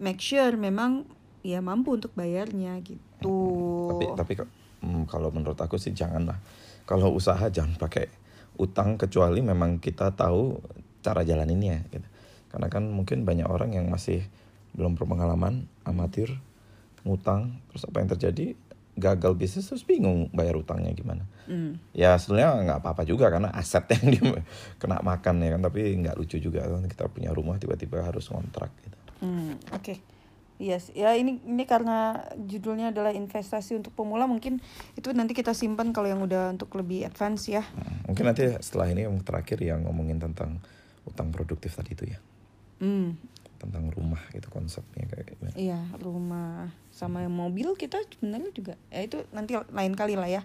make 0.00 0.24
sure 0.24 0.56
memang 0.56 1.04
ya 1.44 1.60
mampu 1.60 1.94
untuk 1.94 2.10
bayarnya 2.16 2.80
gitu. 2.80 3.36
tapi 3.92 4.04
tapi 4.16 4.32
kok, 4.40 4.48
hmm, 4.82 5.04
kalau 5.06 5.28
menurut 5.28 5.60
aku 5.60 5.76
sih 5.76 5.92
janganlah. 5.92 6.40
Kalau 6.88 7.12
usaha 7.12 7.50
jangan 7.50 7.74
pakai 7.76 8.06
utang 8.56 8.96
kecuali 8.96 9.44
memang 9.44 9.82
kita 9.82 10.16
tahu 10.16 10.56
cara 11.04 11.22
jalaninnya 11.22 11.86
gitu 11.92 12.15
karena 12.56 12.72
kan 12.72 12.88
mungkin 12.88 13.28
banyak 13.28 13.44
orang 13.44 13.76
yang 13.76 13.92
masih 13.92 14.24
belum 14.72 14.96
berpengalaman 14.96 15.68
amatir 15.84 16.32
ngutang 17.04 17.60
terus 17.68 17.84
apa 17.84 18.00
yang 18.00 18.08
terjadi 18.16 18.46
gagal 18.96 19.36
bisnis 19.36 19.68
terus 19.68 19.84
bingung 19.84 20.32
bayar 20.32 20.56
utangnya 20.56 20.96
gimana 20.96 21.28
Hmm. 21.46 21.78
ya 21.94 22.18
sebenarnya 22.18 22.58
nggak 22.66 22.80
apa-apa 22.82 23.06
juga 23.06 23.30
karena 23.30 23.54
aset 23.54 23.86
yang 23.94 24.04
dia 24.18 24.42
kena 24.82 24.98
makan 24.98 25.46
ya 25.46 25.54
kan 25.54 25.62
tapi 25.62 25.94
nggak 25.94 26.18
lucu 26.18 26.42
juga 26.42 26.66
kan 26.66 26.82
kita 26.90 27.06
punya 27.06 27.30
rumah 27.30 27.54
tiba-tiba 27.54 28.02
harus 28.02 28.26
ngontrak 28.32 28.72
gitu 28.82 28.96
Hmm, 29.16 29.56
oke. 29.72 29.96
Yes, 30.56 30.88
ya 30.96 31.12
ini 31.16 31.36
ini 31.44 31.64
karena 31.68 32.16
judulnya 32.36 32.88
adalah 32.88 33.12
investasi 33.12 33.76
untuk 33.76 33.92
pemula 33.92 34.24
mungkin 34.24 34.60
itu 34.92 35.12
nanti 35.12 35.36
kita 35.36 35.52
simpan 35.52 35.92
kalau 35.92 36.08
yang 36.08 36.24
udah 36.24 36.52
untuk 36.56 36.72
lebih 36.76 37.04
advance 37.04 37.48
ya. 37.48 37.60
Nah, 37.76 38.08
mungkin 38.08 38.24
nanti 38.24 38.48
setelah 38.64 38.88
ini 38.88 39.04
yang 39.04 39.16
terakhir 39.20 39.60
yang 39.60 39.84
ngomongin 39.84 40.16
tentang 40.16 40.60
utang 41.04 41.28
produktif 41.32 41.76
tadi 41.76 41.92
itu 41.92 42.04
ya 42.08 42.18
Hmm, 42.76 43.16
tentang 43.56 43.88
rumah 43.88 44.20
gitu 44.30 44.46
konsepnya 44.52 45.08
kayak 45.08 45.32
gimana. 45.32 45.56
iya 45.56 45.80
rumah 45.96 46.68
sama 46.92 47.24
yang 47.24 47.32
mobil 47.32 47.72
kita 47.72 47.98
sebenarnya 48.04 48.52
juga 48.52 48.74
ya 48.92 49.00
itu 49.00 49.24
nanti 49.32 49.56
lain 49.56 49.94
kali 49.96 50.14
lah 50.14 50.28
ya. 50.28 50.42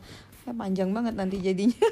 ya 0.47 0.51
panjang 0.55 0.89
banget 0.95 1.13
nanti 1.19 1.37
jadinya. 1.43 1.75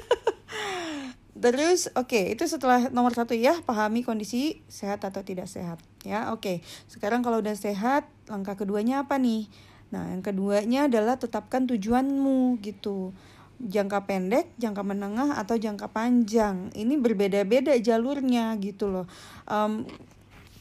Terus 1.40 1.88
oke 1.96 2.36
itu 2.36 2.44
setelah 2.44 2.92
nomor 2.92 3.16
satu 3.16 3.32
ya 3.32 3.56
pahami 3.64 4.04
kondisi 4.04 4.60
sehat 4.68 5.00
atau 5.08 5.24
tidak 5.24 5.48
sehat 5.48 5.80
ya 6.04 6.32
oke 6.32 6.60
sekarang 6.88 7.24
kalau 7.24 7.40
udah 7.40 7.56
sehat 7.56 8.08
langkah 8.28 8.56
keduanya 8.56 9.04
apa 9.04 9.16
nih 9.16 9.48
nah 9.88 10.04
yang 10.08 10.20
keduanya 10.20 10.86
adalah 10.86 11.16
tetapkan 11.16 11.64
tujuanmu 11.64 12.60
gitu 12.60 13.16
jangka 13.60 14.04
pendek 14.08 14.52
jangka 14.56 14.80
menengah 14.84 15.36
atau 15.36 15.56
jangka 15.56 15.88
panjang 15.92 16.72
ini 16.76 16.96
berbeda-beda 16.96 17.76
jalurnya 17.76 18.56
gitu 18.60 18.88
loh 18.88 19.06
Em, 19.48 19.84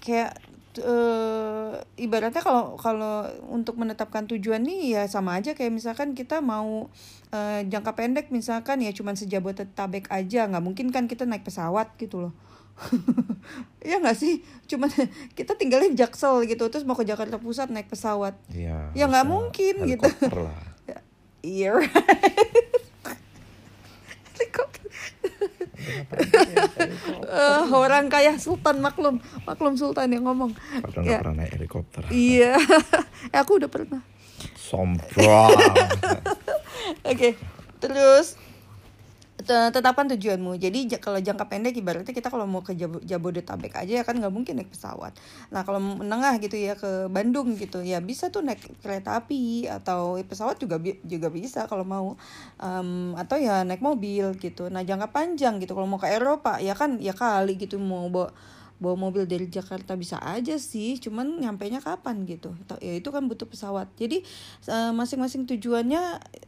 kayak 0.09 0.33
eh, 0.81 1.73
ibaratnya 2.01 2.41
kalau 2.41 2.73
kalau 2.81 3.29
untuk 3.53 3.77
menetapkan 3.77 4.25
tujuan 4.25 4.65
nih 4.65 4.97
ya 4.97 5.03
sama 5.05 5.37
aja 5.37 5.53
kayak 5.53 5.69
misalkan 5.69 6.17
kita 6.17 6.41
mau 6.41 6.89
eh, 7.29 7.61
jangka 7.69 7.93
pendek 7.93 8.33
misalkan 8.33 8.81
ya 8.81 8.89
cuman 8.89 9.13
sejabodetabek 9.13 10.09
aja 10.09 10.49
nggak 10.49 10.63
mungkin 10.65 10.89
kan 10.89 11.05
kita 11.05 11.29
naik 11.29 11.45
pesawat 11.45 11.93
gitu 12.01 12.25
loh 12.25 12.33
ya 13.89 13.99
nggak 13.99 14.15
sih 14.17 14.41
cuman 14.71 14.87
kita 15.37 15.53
tinggalnya 15.59 15.91
di 15.91 15.99
Jaksel 15.99 16.47
gitu 16.47 16.65
terus 16.71 16.87
mau 16.87 16.95
ke 16.95 17.03
Jakarta 17.05 17.37
Pusat 17.37 17.69
naik 17.75 17.91
pesawat 17.91 18.39
Iya. 18.49 18.89
Ya, 18.95 19.05
nggak 19.05 19.27
mungkin 19.27 19.73
gitu. 19.85 20.07
lah. 20.31 20.63
iya 21.43 21.75
right. 21.75 21.87
Helikopter. 24.39 24.78
Eh, 27.21 27.63
orang 27.69 28.07
kaya 28.07 28.35
Sultan 28.35 28.79
maklum 28.79 29.17
maklum 29.43 29.73
Sultan 29.73 30.09
yang 30.09 30.23
ngomong 30.23 30.51
Padahal 30.81 31.05
Ya. 31.05 31.19
pernah 31.19 31.35
naik 31.39 31.53
helikopter. 31.55 32.03
iya 32.09 32.57
Eh, 33.33 33.37
aku 33.37 33.57
udah 33.57 33.67
pernah 33.67 34.01
Sombong. 34.55 35.51
Oke, 37.11 37.35
terus 37.77 38.33
te- 38.33 38.48
tetapkan 39.73 40.05
tujuanmu. 40.11 40.57
Jadi 40.61 40.89
ja- 40.91 41.01
kalau 41.01 41.17
jangka 41.17 41.45
pendek 41.49 41.75
ibaratnya 41.79 42.13
kita 42.13 42.29
kalau 42.29 42.45
mau 42.45 42.61
ke 42.61 42.73
Jabo- 42.77 43.01
Jabodetabek 43.01 43.73
aja 43.77 44.01
ya 44.01 44.03
kan 44.05 44.17
nggak 44.19 44.33
mungkin 44.33 44.61
naik 44.61 44.69
pesawat. 44.73 45.15
Nah 45.53 45.61
kalau 45.65 45.79
menengah 45.81 46.37
gitu 46.43 46.55
ya 46.59 46.73
ke 46.77 47.09
Bandung 47.09 47.55
gitu 47.57 47.81
ya 47.81 47.99
bisa 48.03 48.29
tuh 48.29 48.45
naik 48.45 48.61
kereta 48.83 49.17
api 49.19 49.65
atau 49.69 50.19
pesawat 50.21 50.61
juga 50.61 50.77
juga 51.05 51.27
bisa 51.33 51.65
kalau 51.65 51.83
mau 51.87 52.15
Em, 52.59 53.15
atau 53.15 53.37
ya 53.39 53.63
naik 53.63 53.79
mobil 53.83 54.35
gitu. 54.37 54.67
Nah 54.67 54.83
jangka 54.83 55.09
panjang 55.15 55.57
gitu 55.63 55.73
kalau 55.77 55.87
mau 55.87 55.99
ke 56.01 56.11
Eropa 56.11 56.59
ya 56.59 56.75
kan 56.75 56.99
ya 56.99 57.15
kali 57.15 57.55
gitu 57.55 57.79
mau 57.79 58.07
bawa 58.11 58.31
bawa 58.79 58.95
mobil 58.95 59.27
dari 59.27 59.51
Jakarta 59.51 59.99
bisa 59.99 60.15
aja 60.23 60.55
sih, 60.55 60.95
cuman 61.03 61.43
nyampe 61.43 61.67
nya 61.67 61.83
kapan 61.83 62.23
gitu. 62.23 62.55
Ya 62.79 62.95
itu 62.95 63.11
kan 63.11 63.27
butuh 63.27 63.43
pesawat. 63.47 63.91
Jadi 63.99 64.23
eh, 64.71 64.91
masing-masing 64.95 65.43
tujuannya 65.51 66.01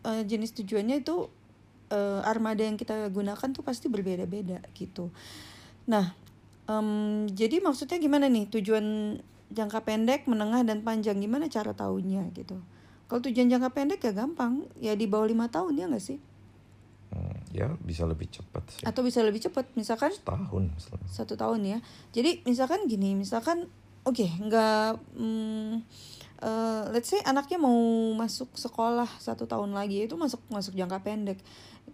eh, 0.08 0.24
jenis 0.24 0.55
tujuannya 0.55 1.03
itu 1.03 1.27
eh, 1.91 2.21
armada 2.24 2.63
yang 2.63 2.79
kita 2.79 3.12
gunakan 3.12 3.50
tuh 3.51 3.62
pasti 3.62 3.91
berbeda-beda 3.91 4.63
gitu. 4.74 5.12
Nah, 5.86 6.15
em, 6.65 7.27
jadi 7.27 7.60
maksudnya 7.60 8.00
gimana 8.00 8.31
nih 8.31 8.48
tujuan 8.48 9.19
jangka 9.51 9.83
pendek, 9.83 10.31
menengah 10.31 10.63
dan 10.63 10.79
panjang 10.81 11.19
gimana 11.19 11.51
cara 11.51 11.75
tahunya 11.75 12.31
gitu? 12.31 12.55
Kalau 13.12 13.19
tujuan 13.19 13.51
jangka 13.51 13.75
pendek 13.75 14.00
ya 14.00 14.15
gampang, 14.15 14.63
ya 14.79 14.95
di 14.95 15.03
bawah 15.03 15.27
lima 15.27 15.51
tahun 15.51 15.75
ya 15.75 15.91
nggak 15.91 16.00
sih? 16.00 16.15
Hmm, 17.12 17.36
ya 17.51 17.75
bisa 17.83 18.07
lebih 18.07 18.31
cepat 18.31 18.63
sih. 18.71 18.88
Atau 18.88 19.03
bisa 19.03 19.19
lebih 19.19 19.43
cepat, 19.43 19.67
misalkan 19.75 20.15
Setahun 20.15 20.63
misalnya. 20.71 21.07
satu 21.12 21.36
tahun 21.36 21.60
ya 21.67 21.77
jadi 22.15 22.39
misalkan 22.48 22.88
gini 22.88 23.19
misalkan 23.19 23.67
oke 24.07 24.24
nggak 24.24 24.95
hmm, 25.19 25.83
eh, 26.41 26.83
let's 26.89 27.13
say 27.13 27.21
anaknya 27.24 27.62
mau 27.62 27.77
masuk 28.17 28.57
sekolah 28.57 29.07
satu 29.21 29.45
tahun 29.45 29.71
lagi 29.77 30.10
itu 30.10 30.17
masuk 30.17 30.41
masuk 30.50 30.74
jangka 30.74 31.05
pendek. 31.05 31.39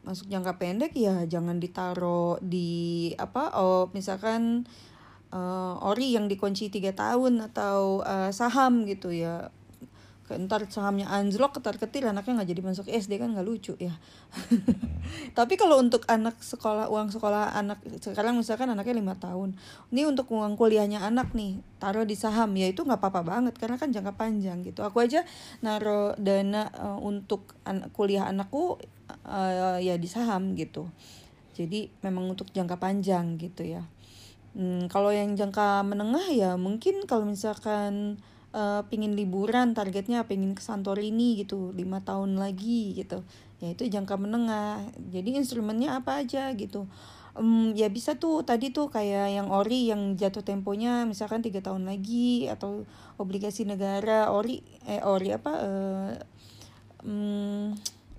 Masuk 0.07 0.31
jangka 0.31 0.55
pendek 0.55 0.95
ya 0.95 1.27
jangan 1.27 1.59
ditaruh 1.59 2.39
di 2.39 3.11
apa 3.19 3.51
oh 3.59 3.91
misalkan 3.91 4.63
eh, 5.35 5.75
ori 5.83 6.15
yang 6.15 6.31
dikunci 6.31 6.71
tiga 6.71 6.95
tahun 6.95 7.43
atau 7.51 8.01
eh, 8.07 8.31
saham 8.31 8.87
gitu 8.87 9.11
ya 9.11 9.51
ntar 10.35 10.67
sahamnya 10.67 11.07
anjlok 11.07 11.55
ketar 11.55 11.79
ketir 11.79 12.03
anaknya 12.03 12.43
nggak 12.43 12.49
jadi 12.51 12.61
masuk 12.67 12.85
SD 12.91 13.15
kan 13.15 13.31
nggak 13.31 13.47
lucu 13.47 13.79
ya. 13.79 13.95
Tapi 15.37 15.55
kalau 15.55 15.79
untuk 15.79 16.03
anak 16.11 16.35
sekolah 16.43 16.91
uang 16.91 17.15
sekolah 17.15 17.55
anak 17.55 17.79
sekarang 18.03 18.35
misalkan 18.35 18.67
anaknya 18.67 18.99
lima 18.99 19.15
tahun 19.15 19.55
ini 19.95 20.03
untuk 20.03 20.27
uang 20.35 20.59
kuliahnya 20.59 20.99
anak 20.99 21.31
nih 21.31 21.63
taruh 21.79 22.03
di 22.03 22.19
saham 22.19 22.51
ya 22.59 22.67
itu 22.67 22.83
nggak 22.83 22.99
apa-apa 22.99 23.21
banget 23.23 23.55
karena 23.55 23.79
kan 23.79 23.95
jangka 23.95 24.19
panjang 24.19 24.59
gitu. 24.67 24.83
Aku 24.83 24.99
aja 24.99 25.23
naruh 25.63 26.11
dana 26.19 26.67
eh, 26.75 26.99
untuk 26.99 27.55
an- 27.63 27.87
kuliah 27.95 28.27
anakku 28.27 28.75
eh, 29.23 29.79
ya 29.79 29.95
di 29.95 30.09
saham 30.11 30.59
gitu. 30.59 30.91
Jadi 31.55 31.89
memang 32.03 32.35
untuk 32.35 32.51
jangka 32.51 32.75
panjang 32.77 33.39
gitu 33.39 33.63
ya. 33.63 33.87
Hmm, 34.57 34.89
kalau 34.89 35.13
yang 35.13 35.37
jangka 35.37 35.85
menengah 35.85 36.33
ya 36.33 36.51
mungkin 36.57 37.05
kalau 37.05 37.29
misalkan 37.29 38.17
eh, 38.53 38.81
pingin 38.91 39.13
liburan 39.17 39.73
targetnya 39.75 40.23
pingin 40.29 40.53
ke 40.55 40.61
Santorini 40.63 41.39
gitu 41.41 41.71
lima 41.75 42.03
tahun 42.03 42.35
lagi 42.39 42.95
gitu. 42.95 43.23
Ya 43.63 43.73
itu 43.73 43.89
jangka 43.89 44.15
menengah. 44.21 44.85
Jadi 45.09 45.35
instrumennya 45.39 45.97
apa 45.99 46.21
aja 46.23 46.53
gitu. 46.53 46.85
Em, 47.37 47.73
ya 47.77 47.89
bisa 47.89 48.17
tuh 48.17 48.41
tadi 48.45 48.73
tuh 48.73 48.89
kayak 48.89 49.29
yang 49.33 49.49
ori 49.53 49.89
yang 49.89 50.17
jatuh 50.17 50.41
temponya 50.41 51.05
misalkan 51.05 51.41
tiga 51.45 51.61
tahun 51.61 51.85
lagi 51.85 52.49
atau 52.49 52.85
obligasi 53.21 53.65
negara. 53.65 54.29
Ori 54.33 54.61
eh 54.89 55.01
ori 55.05 55.33
apa 55.33 55.51
eh, 55.61 56.13
mm, 57.05 57.65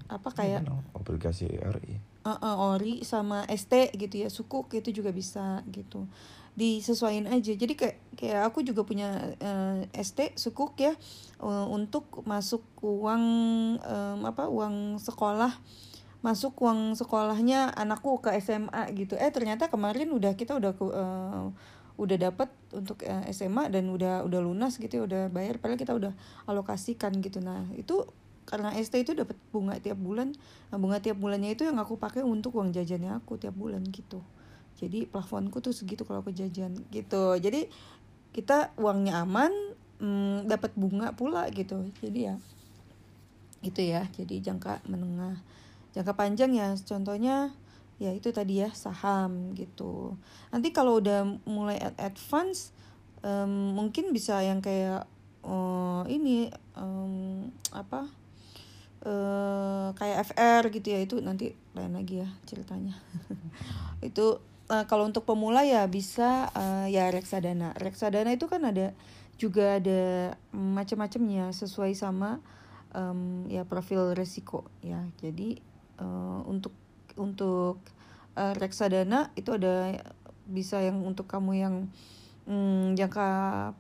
apa 0.09 0.29
kayak 0.33 0.65
Iya, 0.65 0.75
obligasi 0.97 1.47
RI. 1.53 2.01
uh, 2.25 2.31
uh, 2.33 2.57
ori 2.73 3.05
sama 3.05 3.45
ST 3.47 3.93
gitu 3.93 4.25
ya 4.25 4.29
sukuk 4.33 4.73
itu 4.73 4.89
juga 4.91 5.13
bisa 5.13 5.61
gitu 5.69 6.09
disesuaikan 6.59 7.31
aja. 7.31 7.55
Jadi 7.55 7.79
kayak 7.79 7.97
kayak 8.19 8.41
aku 8.51 8.67
juga 8.67 8.83
punya 8.83 9.31
eh, 9.39 9.87
ST 10.03 10.35
sukuk 10.35 10.75
ya 10.75 10.93
eh, 11.39 11.67
untuk 11.71 12.27
masuk 12.27 12.67
uang 12.83 13.25
em, 13.79 14.21
apa 14.27 14.51
uang 14.51 14.99
sekolah. 14.99 15.55
Masuk 16.19 16.59
uang 16.59 16.99
sekolahnya 16.99 17.71
anakku 17.79 18.19
ke 18.19 18.35
SMA 18.43 18.91
gitu. 18.99 19.15
Eh 19.15 19.31
ternyata 19.31 19.71
kemarin 19.71 20.11
udah 20.11 20.35
kita 20.35 20.59
udah 20.59 20.75
eh, 20.75 21.47
udah 21.99 22.17
dapat 22.19 22.51
untuk 22.75 23.07
eh, 23.07 23.31
SMA 23.31 23.71
dan 23.71 23.87
udah 23.87 24.27
udah 24.27 24.41
lunas 24.43 24.83
gitu 24.83 24.91
ya 24.99 25.03
udah 25.07 25.23
bayar. 25.31 25.63
Padahal 25.63 25.79
kita 25.79 25.95
udah 25.95 26.13
alokasikan 26.51 27.15
gitu. 27.23 27.39
Nah 27.39 27.71
itu 27.79 28.03
karena 28.51 28.75
ST 28.75 28.99
itu 28.99 29.15
dapat 29.15 29.39
bunga 29.55 29.79
tiap 29.79 30.01
bulan. 30.01 30.35
Nah, 30.75 30.79
bunga 30.81 30.99
tiap 30.99 31.23
bulannya 31.23 31.55
itu 31.55 31.69
yang 31.69 31.79
aku 31.79 32.01
pakai 32.01 32.27
untuk 32.27 32.59
uang 32.59 32.75
jajannya 32.75 33.15
aku 33.15 33.39
tiap 33.39 33.55
bulan 33.55 33.87
gitu 33.95 34.25
jadi 34.79 35.11
plafonku 35.11 35.59
tuh 35.59 35.75
segitu 35.75 36.07
kalau 36.07 36.23
aku 36.23 36.31
jajan 36.31 36.79
gitu. 36.95 37.35
Jadi 37.37 37.67
kita 38.31 38.71
uangnya 38.79 39.27
aman 39.27 39.51
mm, 39.99 40.47
dapat 40.47 40.71
bunga 40.79 41.11
pula 41.19 41.51
gitu. 41.51 41.91
Jadi 41.99 42.31
ya 42.31 42.37
itu 43.67 43.83
ya. 43.83 44.07
Jadi 44.15 44.39
jangka 44.39 44.87
menengah. 44.87 45.43
Jangka 45.91 46.15
panjang 46.15 46.55
ya 46.55 46.71
contohnya 46.79 47.51
ya 47.99 48.15
itu 48.15 48.31
tadi 48.31 48.63
ya 48.63 48.71
saham 48.71 49.51
gitu. 49.59 50.15
Nanti 50.55 50.71
kalau 50.71 51.03
udah 51.03 51.27
mulai 51.51 51.83
ad- 51.83 51.99
advance 51.99 52.71
em, 53.27 53.75
mungkin 53.75 54.15
bisa 54.15 54.39
yang 54.47 54.63
kayak 54.63 55.11
eh, 55.43 56.03
ini 56.07 56.47
em, 56.79 57.51
apa 57.75 58.07
eh 58.99 59.89
kayak 59.95 60.35
FR 60.35 60.63
gitu 60.75 60.91
ya 60.91 60.99
itu 61.03 61.17
nanti 61.23 61.55
lain 61.75 61.95
lagi 61.95 62.23
ya 62.23 62.29
ceritanya. 62.47 62.99
Itu 64.09 64.43
eh, 64.69 64.85
kalau 64.89 65.09
untuk 65.09 65.25
pemula 65.25 65.65
ya 65.65 65.85
bisa 65.89 66.53
eh, 66.53 66.93
ya 66.93 67.09
reksadana. 67.09 67.75
Reksadana 67.77 68.33
itu 68.33 68.47
kan 68.49 68.65
ada 68.69 68.93
juga 69.39 69.79
ada 69.79 70.35
macam-macamnya 70.51 71.55
sesuai 71.55 71.95
sama 71.95 72.43
em, 72.93 73.47
ya 73.49 73.63
profil 73.65 74.13
resiko 74.13 74.69
ya. 74.85 75.01
Jadi 75.21 75.59
eh, 76.01 76.41
untuk 76.47 76.75
untuk 77.19 77.81
eh, 78.37 78.55
reksadana 78.57 79.33
itu 79.35 79.55
ada 79.57 79.99
bisa 80.49 80.81
yang 80.81 81.05
untuk 81.05 81.29
kamu 81.29 81.53
yang 81.61 81.75
mm, 82.49 82.97
jangka 82.97 83.29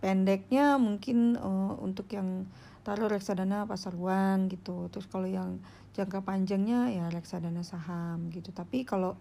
pendeknya 0.04 0.76
mungkin 0.76 1.36
eh, 1.36 1.72
untuk 1.80 2.12
yang 2.12 2.46
taruh 2.86 3.10
reksadana 3.10 3.68
pasar 3.68 3.92
uang 3.96 4.48
gitu. 4.52 4.88
Terus 4.88 5.08
kalau 5.10 5.28
yang 5.28 5.60
jangka 5.92 6.22
panjangnya 6.22 6.88
ya 6.94 7.04
reksadana 7.10 7.66
saham 7.66 8.30
gitu. 8.30 8.54
Tapi 8.54 8.86
kalau 8.86 9.18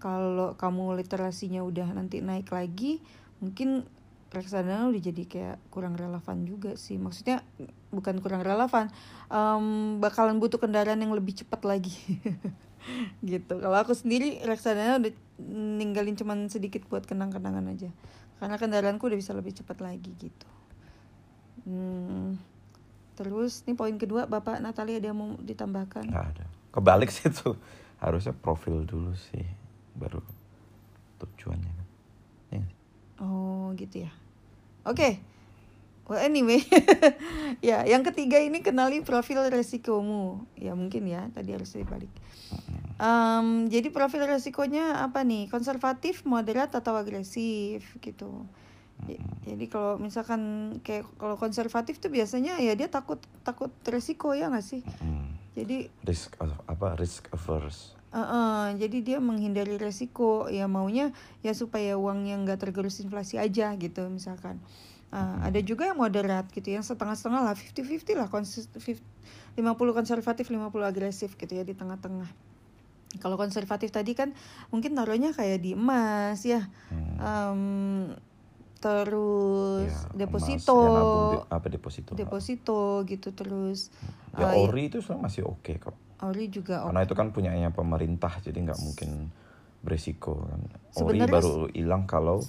kalau 0.00 0.56
kamu 0.56 1.04
literasinya 1.04 1.60
udah 1.60 1.92
nanti 1.92 2.24
naik 2.24 2.48
lagi 2.48 2.98
mungkin 3.44 3.84
reksadana 4.30 4.86
udah 4.88 5.02
jadi 5.02 5.22
kayak 5.26 5.56
kurang 5.68 5.98
relevan 5.98 6.46
juga 6.46 6.78
sih. 6.78 6.96
Maksudnya 6.96 7.42
bukan 7.90 8.22
kurang 8.22 8.46
relevan 8.46 8.88
em, 9.28 9.98
bakalan 9.98 10.38
butuh 10.38 10.56
kendaraan 10.56 10.98
yang 11.02 11.12
lebih 11.12 11.44
cepat 11.44 11.60
lagi. 11.66 11.94
Gitu. 13.20 13.60
Kalau 13.60 13.76
aku 13.76 13.92
sendiri 13.92 14.40
reksadana 14.40 14.96
udah 14.96 15.12
ninggalin 15.52 16.16
cuman 16.16 16.48
sedikit 16.48 16.80
buat 16.88 17.04
kenang-kenangan 17.04 17.68
aja. 17.68 17.92
Karena 18.40 18.56
kendaraanku 18.56 19.04
udah 19.04 19.20
bisa 19.20 19.36
lebih 19.36 19.52
cepat 19.52 19.84
lagi 19.84 20.10
gitu. 20.16 20.48
Hmm. 21.60 22.40
terus 23.20 23.68
nih 23.68 23.76
poin 23.76 23.92
kedua 24.00 24.24
bapak 24.24 24.64
Natalia 24.64 24.96
yang 24.96 25.12
mau 25.12 25.36
ditambahkan? 25.44 26.08
Nggak 26.08 26.26
ada. 26.32 26.44
Kebalik 26.72 27.12
sih 27.14 27.28
tuh 27.28 27.60
harusnya 28.00 28.32
profil 28.32 28.88
dulu 28.88 29.12
sih 29.12 29.44
baru 29.94 30.20
tujuannya 31.18 31.72
kan 31.72 31.86
ya. 32.50 32.62
Oh 33.20 33.70
gitu 33.76 34.08
ya. 34.08 34.12
Oke. 34.84 35.20
Well 36.10 36.18
anyway, 36.18 36.58
ya 37.62 37.86
yang 37.86 38.02
ketiga 38.02 38.42
ini 38.42 38.66
kenali 38.66 38.98
profil 39.04 39.46
resikomu. 39.46 40.42
Ya 40.58 40.74
mungkin 40.74 41.06
ya 41.06 41.30
tadi 41.30 41.54
harus 41.54 41.70
dibalik. 41.70 42.10
Em, 42.98 43.70
jadi 43.70 43.88
profil 43.94 44.26
resikonya 44.26 45.06
apa 45.06 45.22
nih? 45.22 45.46
Konservatif, 45.46 46.26
moderat 46.26 46.74
atau 46.74 46.98
agresif 46.98 47.94
gitu. 48.02 48.42
J- 49.06 49.22
Jadi 49.46 49.64
kalau 49.70 49.96
misalkan 49.96 50.74
kayak 50.82 51.06
kalau 51.14 51.38
konservatif 51.38 52.02
tuh 52.02 52.10
biasanya 52.10 52.58
ya 52.58 52.74
dia 52.74 52.90
takut 52.90 53.22
takut 53.46 53.70
resiko 53.86 54.34
ya 54.34 54.50
nggak 54.50 54.66
sih? 54.66 54.82
Jadi 55.54 55.86
risk 56.02 56.34
apa 56.42 56.98
risk 56.98 57.30
averse 57.30 57.94
Uh-uh, 58.10 58.74
jadi 58.74 58.98
dia 59.06 59.18
menghindari 59.22 59.78
resiko. 59.78 60.50
Ya 60.50 60.66
maunya 60.66 61.14
ya 61.46 61.54
supaya 61.54 61.94
uangnya 61.94 62.42
nggak 62.42 62.58
tergerus 62.66 62.98
inflasi 62.98 63.38
aja 63.38 63.70
gitu 63.78 64.06
misalkan. 64.10 64.58
Uh, 65.10 65.42
ada 65.42 65.58
juga 65.58 65.90
yang 65.90 65.98
moderat 65.98 66.46
gitu 66.54 66.70
yang 66.70 66.86
setengah-setengah 66.86 67.42
lah 67.42 67.54
50-50 67.58 68.14
lah 68.14 68.30
konsis- 68.30 68.70
fif- 68.78 69.02
50 69.58 69.90
konservatif 69.90 70.46
50 70.46 70.70
agresif 70.86 71.34
gitu 71.34 71.50
ya 71.50 71.66
di 71.66 71.74
tengah-tengah. 71.74 72.30
Kalau 73.18 73.34
konservatif 73.34 73.90
tadi 73.90 74.14
kan 74.14 74.30
mungkin 74.70 74.94
taruhnya 74.94 75.34
kayak 75.34 75.58
di 75.62 75.74
emas 75.74 76.46
ya 76.46 76.70
Hmm. 76.94 77.18
Em, 77.18 77.62
terus 78.80 79.90
Ya, 79.90 79.98
emas, 80.08 80.16
deposito 80.16 80.76
ya, 80.78 80.90
nabung 80.94 81.42
apa 81.50 81.66
deposito. 81.68 82.10
Deposito 82.14 82.80
gitu 83.04 83.28
terus. 83.34 83.90
Ya 84.38 84.46
uh, 84.46 84.54
ya, 84.54 84.70
ori 84.70 84.88
itu 84.88 85.02
sebenarnya 85.02 85.26
masih 85.26 85.42
oke 85.46 85.72
kok 85.78 85.96
ori 86.26 86.52
juga 86.52 86.84
karena 86.86 87.02
itu 87.06 87.14
kan 87.16 87.32
punyanya 87.32 87.70
pemerintah 87.72 88.40
jadi 88.44 88.58
nggak 88.60 88.80
mungkin 88.80 89.32
beresiko 89.80 90.44
kan. 90.44 90.60
Ori 91.00 91.24
baru 91.24 91.72
hilang 91.72 92.04
kalau 92.04 92.44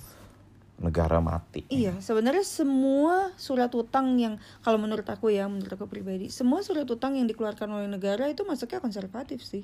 negara 0.82 1.22
mati. 1.22 1.70
Iya, 1.70 2.02
sebenarnya 2.02 2.42
semua 2.42 3.30
surat 3.38 3.70
utang 3.78 4.18
yang 4.18 4.42
kalau 4.66 4.82
menurut 4.82 5.06
aku 5.06 5.30
ya, 5.30 5.46
menurut 5.46 5.78
aku 5.78 5.86
pribadi, 5.86 6.34
semua 6.34 6.66
surat 6.66 6.90
utang 6.90 7.14
yang 7.14 7.30
dikeluarkan 7.30 7.70
oleh 7.70 7.88
negara 7.88 8.26
itu 8.28 8.42
masuknya 8.42 8.82
konservatif 8.82 9.46
sih. 9.46 9.62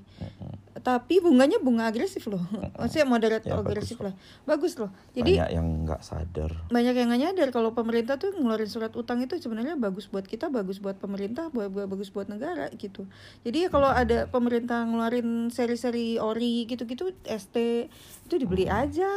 Tapi 0.87 1.19
bunganya 1.19 1.59
bunga 1.59 1.91
agresif 1.91 2.31
loh. 2.31 2.39
Maksudnya 2.79 3.03
moderat 3.03 3.43
Ya, 3.43 3.59
bagus 3.59 3.67
agresif 3.75 3.99
lah. 3.99 4.15
Bagus 4.47 4.79
loh. 4.79 4.87
Jadi 5.11 5.35
banyak 5.35 5.51
yang 5.51 5.67
nggak 5.83 5.99
sadar 5.99 6.51
banyak 6.71 6.95
yang 6.95 7.11
nggak 7.11 7.21
nyadar 7.27 7.47
kalau 7.51 7.75
pemerintah 7.75 8.15
tuh 8.15 8.31
ngeluarin 8.31 8.71
surat 8.71 8.95
utang 8.95 9.19
itu 9.19 9.35
sebenarnya 9.35 9.75
bagus 9.75 10.07
buat 10.07 10.23
kita, 10.23 10.47
bagus 10.47 10.79
buat 10.79 10.95
pemerintah, 10.95 11.51
buat, 11.51 11.67
buat- 11.67 11.91
bagus 11.91 12.07
buat 12.07 12.31
negara 12.31 12.71
gitu. 12.71 13.03
Jadi 13.43 13.67
ya 13.67 13.69
kalau 13.69 13.91
ada 13.91 14.31
pemerintah 14.31 14.87
ngeluarin 14.87 15.51
seri-seri 15.51 16.23
ori 16.23 16.63
gitu-gitu, 16.63 17.11
ST 17.27 17.91
itu 18.23 18.35
dibeli 18.39 18.71
aja. 18.71 19.11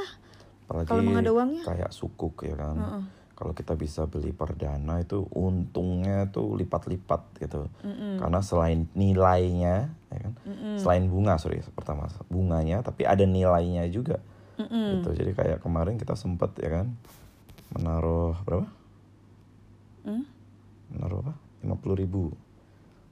apalagi 0.66 0.86
Kalau 0.86 1.02
emang 1.02 1.18
ada 1.18 1.30
uangnya. 1.30 1.62
kayak 1.62 1.90
sukuk 1.90 2.42
ya 2.42 2.54
kan 2.54 2.74
Heeh. 2.78 3.02
Kalau 3.40 3.56
kita 3.56 3.72
bisa 3.72 4.04
beli 4.04 4.36
perdana 4.36 5.00
itu 5.00 5.24
untungnya 5.32 6.28
tuh 6.28 6.60
lipat-lipat 6.60 7.40
gitu. 7.40 7.72
Karena 8.20 8.44
selain 8.44 8.84
nilainya 8.92 9.88
ya 10.12 10.18
kan? 10.20 10.32
Selain 10.76 11.08
bunga 11.08 11.40
sorry 11.40 11.64
pertama 11.72 12.04
bunganya 12.28 12.84
tapi 12.84 13.08
ada 13.08 13.24
nilainya 13.24 13.88
juga. 13.88 14.20
Mm-mm. 14.60 15.00
gitu. 15.00 15.24
Jadi 15.24 15.32
kayak 15.32 15.64
kemarin 15.64 15.96
kita 15.96 16.12
sempet 16.20 16.52
ya 16.60 16.68
kan 16.68 16.92
menaruh 17.72 18.36
berapa? 18.44 18.68
Hmm? 20.04 20.24
menaruh 20.92 21.24
apa? 21.24 21.34
lima 21.64 21.76
puluh 21.80 21.96
ribu. 21.96 22.22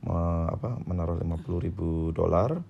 Me- 0.04 0.48
apa 0.52 0.76
menaruh 0.84 1.16
lima 1.16 1.40
puluh 1.40 1.64
ribu 1.64 2.12
dolar 2.12 2.60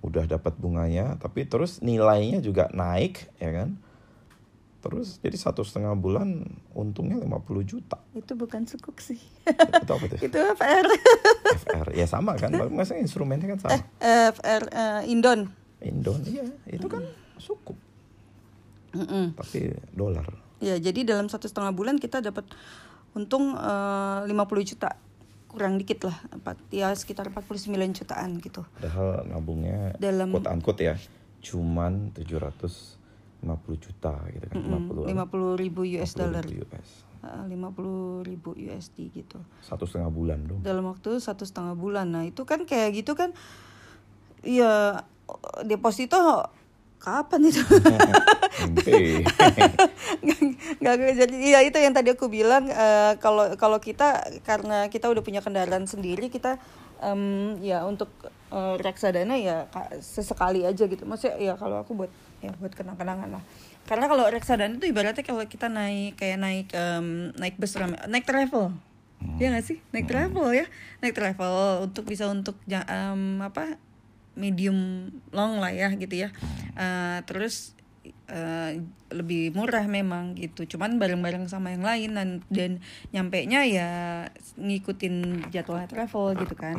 udah 0.00 0.24
dapat 0.24 0.56
bunganya 0.56 1.16
tapi 1.20 1.44
terus 1.44 1.84
nilainya 1.84 2.40
juga 2.40 2.72
naik 2.72 3.28
ya 3.36 3.52
kan 3.52 3.76
terus. 4.86 5.18
Jadi 5.18 5.34
satu 5.34 5.66
setengah 5.66 5.92
bulan 5.92 6.46
untungnya 6.72 7.18
50 7.18 7.26
juta. 7.66 7.98
Itu 8.14 8.38
bukan 8.38 8.62
sukuk 8.64 9.02
sih. 9.02 9.18
itu 9.18 9.90
apa 9.90 10.04
tuh? 10.06 10.18
Itu 10.26 10.38
FR 10.54 10.86
FR 11.58 11.86
ya 11.92 12.06
sama 12.06 12.38
kan? 12.38 12.54
Masa 12.76 12.94
instrumennya 12.94 13.58
kan 13.58 13.58
sama. 13.66 13.78
FR 14.30 14.62
eh, 14.70 15.10
Indon. 15.10 15.50
Indon 15.82 16.22
iya. 16.24 16.46
Itu 16.70 16.86
kan 16.86 17.02
suku 17.36 17.74
Mm-mm. 18.96 19.36
tapi 19.36 19.76
dolar. 19.92 20.24
Ya 20.56 20.80
jadi 20.80 21.04
dalam 21.04 21.28
satu 21.28 21.44
setengah 21.44 21.76
bulan 21.76 22.00
kita 22.00 22.24
dapat 22.24 22.48
untung 23.12 23.52
eh, 23.52 24.20
50 24.24 24.32
juta. 24.64 24.96
Kurang 25.50 25.76
dikit 25.76 26.08
lah. 26.08 26.16
Empat 26.32 26.56
ya 26.68 26.92
sekitar 26.92 27.28
49 27.28 27.72
jutaan 27.92 28.40
gitu. 28.40 28.64
Padahal 28.76 29.24
nabungnya 29.28 29.96
Dalam- 29.98 30.32
quote 30.32 30.48
unquote 30.48 30.82
ya 30.84 30.96
cuman 31.44 32.10
750 33.38 33.84
juta 33.84 34.14
gitu 34.30 34.46
kan 34.46 34.56
50 34.56 35.04
50 35.04 35.62
ribu 35.62 35.80
US 35.84 36.10
50 36.12 36.20
dollar. 36.20 36.44
Ribu 36.44 36.64
US 36.64 36.90
Eh, 37.26 37.44
50 37.48 38.22
ribu 38.22 38.54
USD 38.54 39.10
gitu. 39.10 39.40
Satu 39.58 39.82
setengah 39.82 40.12
bulan 40.12 40.46
dong. 40.46 40.60
Dalam 40.62 40.86
waktu 40.86 41.18
satu 41.18 41.42
setengah 41.42 41.74
bulan. 41.74 42.06
Nah 42.06 42.22
itu 42.22 42.46
kan 42.46 42.62
kayak 42.62 42.94
gitu 42.94 43.18
kan 43.18 43.34
ya 44.40 45.02
deposito 45.64 46.46
kapan 46.96 47.50
itu? 47.50 47.58
Nggak 50.78 50.94
nggak 50.96 51.14
jadi 51.18 51.34
iya 51.36 51.58
itu 51.60 51.76
yang 51.76 51.92
tadi 51.92 52.14
aku 52.14 52.26
bilang 52.26 52.68
eh, 52.68 53.18
kalau 53.18 53.52
kalau 53.54 53.78
kita 53.78 54.16
karena 54.42 54.86
kita 54.86 55.10
udah 55.10 55.20
punya 55.20 55.40
kendaraan 55.40 55.84
sendiri 55.84 56.28
kita 56.28 56.56
em, 57.00 57.56
ya 57.60 57.84
untuk 57.84 58.08
eh, 58.50 58.74
reksadana 58.78 59.34
ya 59.34 59.66
ka- 59.68 59.98
sesekali 59.98 60.62
aja 60.62 60.86
gitu. 60.86 61.02
Maksudnya 61.02 61.36
ya 61.38 61.54
kalau 61.54 61.82
aku 61.82 61.96
buat 61.96 62.10
ya 62.44 62.52
buat 62.60 62.72
kenang-kenangan 62.72 63.40
lah. 63.40 63.42
Karena 63.86 64.10
kalau 64.10 64.26
reksadana 64.26 64.76
itu 64.76 64.90
ibaratnya 64.90 65.22
kalau 65.22 65.46
kita 65.46 65.70
naik 65.70 66.18
kayak 66.18 66.38
naik 66.42 66.68
em, 66.74 67.30
naik 67.38 67.54
bus 67.56 67.78
rame 67.78 67.96
naik 68.10 68.26
travel. 68.26 68.74
Ya 69.40 69.48
nggak 69.54 69.64
sih? 69.64 69.78
Naik 69.94 70.10
travel 70.10 70.52
ya. 70.52 70.66
Naik 71.00 71.14
travel 71.16 71.86
untuk 71.86 72.04
bisa 72.04 72.28
untuk 72.28 72.58
em, 72.68 73.40
apa 73.40 73.78
medium 74.36 75.08
long 75.32 75.62
lah 75.62 75.72
ya 75.72 75.88
gitu 75.96 76.28
ya. 76.28 76.28
Eh, 76.76 77.18
terus 77.24 77.72
eh, 78.28 78.84
lebih 79.08 79.56
murah 79.56 79.86
memang 79.88 80.36
gitu. 80.36 80.68
Cuman 80.76 81.00
bareng-bareng 81.00 81.48
sama 81.48 81.72
yang 81.72 81.86
lain 81.86 82.10
dan 82.12 82.28
dan 82.52 82.70
nyampe 83.10 83.46
nya 83.48 83.64
ya 83.64 83.90
ngikutin 84.60 85.48
jadwalnya 85.54 85.88
travel 85.88 86.36
gitu 86.36 86.54
kan. 86.58 86.76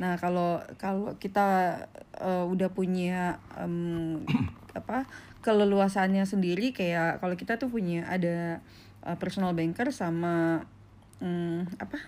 Nah 0.00 0.16
kalau 0.16 0.64
kalau 0.80 1.18
kita 1.20 1.78
eh, 2.16 2.44
udah 2.48 2.72
punya 2.72 3.42
em, 3.60 4.24
apa 4.74 5.06
keleluasannya 5.40 6.26
sendiri 6.26 6.74
kayak 6.74 7.22
kalau 7.22 7.38
kita 7.38 7.56
tuh 7.56 7.70
punya 7.70 8.04
ada 8.10 8.60
eh, 9.06 9.16
personal 9.16 9.54
banker 9.54 9.88
sama 9.94 10.66
mm, 11.22 11.78
apa 11.80 11.98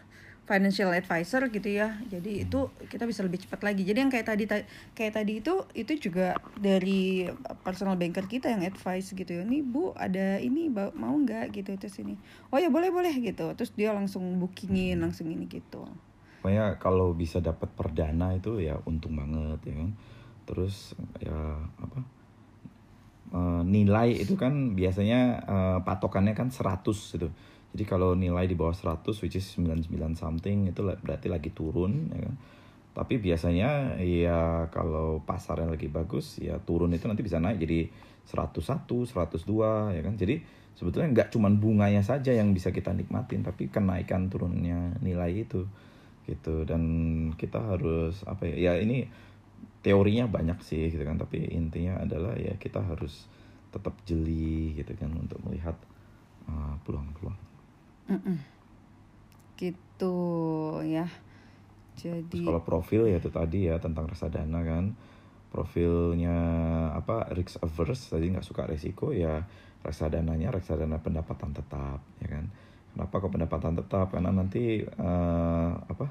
financial 0.47 0.95
advisor 0.95 1.51
gitu 1.51 1.69
ya. 1.69 1.99
Jadi 2.07 2.47
itu 2.47 2.71
kita 2.87 3.05
bisa 3.05 3.27
lebih 3.27 3.43
cepat 3.43 3.67
lagi. 3.67 3.83
Jadi 3.83 3.99
yang 4.07 4.13
kayak 4.15 4.27
tadi 4.31 4.45
ta- 4.47 4.67
kayak 4.95 5.13
tadi 5.19 5.43
itu 5.43 5.67
itu 5.75 5.93
juga 6.09 6.39
dari 6.55 7.27
personal 7.67 7.99
banker 7.99 8.31
kita 8.31 8.55
yang 8.55 8.63
advice 8.63 9.11
gitu 9.11 9.27
ya. 9.27 9.43
Nih 9.43 9.67
bu 9.67 9.91
ada 9.99 10.39
ini 10.39 10.71
mau 10.71 11.13
nggak? 11.19 11.51
Gitu 11.51 11.75
terus 11.77 11.99
ini. 11.99 12.15
Oh 12.55 12.63
ya 12.63 12.71
boleh 12.71 12.95
boleh 12.95 13.11
gitu. 13.19 13.51
Terus 13.59 13.75
dia 13.75 13.91
langsung 13.91 14.23
bookingin 14.39 15.03
langsung 15.03 15.27
ini 15.27 15.51
gitu. 15.51 15.83
Pokoknya 16.41 16.79
kalau 16.79 17.11
bisa 17.11 17.43
dapat 17.43 17.67
perdana 17.75 18.31
itu 18.39 18.63
ya 18.63 18.79
untung 18.87 19.19
banget 19.19 19.59
ya 19.67 19.75
kan. 19.83 19.91
Terus 20.47 20.95
ya 21.19 21.35
apa? 21.83 22.07
Eh, 23.33 23.63
nilai 23.67 24.15
itu 24.15 24.35
kan 24.39 24.75
biasanya 24.75 25.21
eh, 25.47 25.79
patokannya 25.83 26.35
kan 26.37 26.53
100 26.53 26.87
gitu. 26.87 27.29
Jadi 27.77 27.85
kalau 27.85 28.17
nilai 28.17 28.49
di 28.49 28.57
bawah 28.57 28.73
100 28.73 29.05
which 29.23 29.37
is 29.37 29.47
99 29.59 29.93
something 30.17 30.71
itu 30.71 30.81
berarti 30.81 31.29
lagi 31.29 31.51
turun 31.53 32.13
ya 32.15 32.23
kan. 32.27 32.37
Tapi 32.97 33.21
biasanya 33.21 34.01
ya 34.01 34.73
kalau 34.73 35.21
pasarnya 35.21 35.69
lagi 35.69 35.93
bagus 35.93 36.41
ya 36.41 36.57
turun 36.65 36.97
itu 36.97 37.05
nanti 37.05 37.21
bisa 37.21 37.37
naik 37.37 37.61
jadi 37.61 37.93
101, 38.25 38.89
102 38.89 39.97
ya 39.97 40.03
kan. 40.03 40.15
Jadi 40.17 40.41
sebetulnya 40.77 41.09
nggak 41.13 41.29
cuman 41.33 41.57
bunganya 41.57 42.05
saja 42.05 42.37
yang 42.37 42.53
bisa 42.53 42.69
kita 42.69 42.93
nikmatin 42.93 43.41
tapi 43.41 43.73
kenaikan 43.73 44.29
turunnya 44.29 44.93
nilai 45.01 45.49
itu 45.49 45.65
gitu 46.29 46.69
dan 46.69 46.83
kita 47.41 47.57
harus 47.57 48.21
apa 48.29 48.45
ya 48.45 48.71
ya 48.71 48.73
ini 48.83 49.09
teorinya 49.87 50.27
banyak 50.27 50.59
sih 50.67 50.91
gitu 50.91 51.07
kan. 51.07 51.15
Tapi 51.15 51.47
intinya 51.55 52.03
adalah 52.03 52.35
ya 52.35 52.59
kita 52.59 52.83
harus 52.83 53.31
tetap 53.71 53.95
jeli 54.03 54.75
gitu 54.75 54.91
kan 54.99 55.15
untuk 55.15 55.39
melihat 55.47 55.79
uh, 56.51 56.75
peluang-peluang. 56.83 57.39
Mm-mm. 58.11 58.39
gitu 59.55 60.19
ya. 60.83 61.07
Terus 61.97 62.29
jadi 62.29 62.41
kalau 62.45 62.63
profil 62.67 63.09
ya 63.09 63.17
itu 63.23 63.31
tadi 63.31 63.71
ya 63.71 63.79
tentang 63.79 64.11
reksadana 64.11 64.61
kan. 64.67 64.99
Profilnya 65.47 66.37
apa 66.93 67.33
risk 67.33 67.63
averse 67.63 68.13
tadi 68.13 68.29
nggak 68.29 68.45
suka 68.45 68.69
resiko 68.69 69.15
ya 69.15 69.41
reksadananya 69.81 70.53
reksadana 70.53 71.01
pendapatan 71.01 71.55
tetap 71.55 72.03
ya 72.21 72.29
kan. 72.29 72.51
Kenapa 72.93 73.15
kok 73.21 73.33
pendapatan 73.33 73.75
tetap? 73.77 74.07
Karena 74.13 74.33
nanti 74.33 74.85
eh, 74.85 75.71
apa 75.77 76.07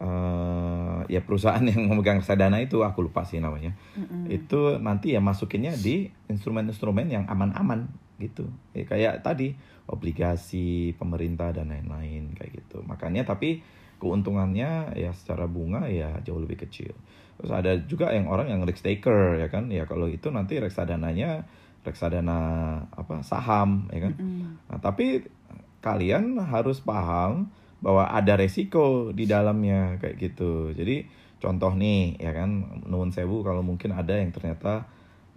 eh, 0.00 0.98
ya 1.08 1.20
perusahaan 1.22 1.62
yang 1.70 1.88
memegang 1.88 2.20
reksadana 2.20 2.60
itu 2.60 2.82
aku 2.82 3.06
lupa 3.06 3.24
sih 3.24 3.40
namanya. 3.40 3.72
Mm-mm. 3.96 4.28
itu 4.28 4.80
nanti 4.82 5.14
ya 5.14 5.20
masukinnya 5.22 5.74
di 5.78 6.10
instrumen-instrumen 6.28 7.06
yang 7.08 7.24
aman-aman 7.30 7.88
gitu. 8.20 8.48
Ya, 8.72 8.84
kayak 8.88 9.14
tadi 9.24 9.56
obligasi 9.86 10.96
pemerintah 10.98 11.54
dan 11.54 11.70
lain-lain 11.70 12.34
kayak 12.34 12.64
gitu. 12.64 12.82
Makanya 12.82 13.22
tapi 13.22 13.62
keuntungannya 13.96 14.92
ya 14.92 15.10
secara 15.16 15.48
bunga 15.48 15.88
ya 15.88 16.20
jauh 16.20 16.40
lebih 16.40 16.68
kecil. 16.68 16.92
Terus 17.36 17.52
ada 17.52 17.76
juga 17.84 18.12
yang 18.12 18.28
orang 18.32 18.48
yang 18.48 18.60
risk 18.64 18.84
taker 18.84 19.40
ya 19.40 19.48
kan? 19.48 19.68
Ya 19.68 19.84
kalau 19.84 20.08
itu 20.08 20.28
nanti 20.32 20.60
reksadananya 20.60 21.44
reksadana 21.86 22.38
apa 22.90 23.22
saham 23.22 23.86
ya 23.94 24.10
kan? 24.10 24.12
Mm-mm. 24.18 24.68
Nah, 24.72 24.78
tapi 24.82 25.22
kalian 25.84 26.40
harus 26.42 26.82
paham 26.82 27.52
bahwa 27.86 28.10
ada 28.10 28.34
resiko 28.34 29.14
di 29.14 29.30
dalamnya 29.30 30.02
kayak 30.02 30.18
gitu. 30.18 30.74
Jadi 30.74 31.06
contoh 31.38 31.70
nih 31.78 32.18
ya 32.18 32.34
kan 32.34 32.82
nuwun 32.82 33.14
sewu 33.14 33.46
kalau 33.46 33.62
mungkin 33.62 33.94
ada 33.94 34.18
yang 34.18 34.34
ternyata 34.34 34.90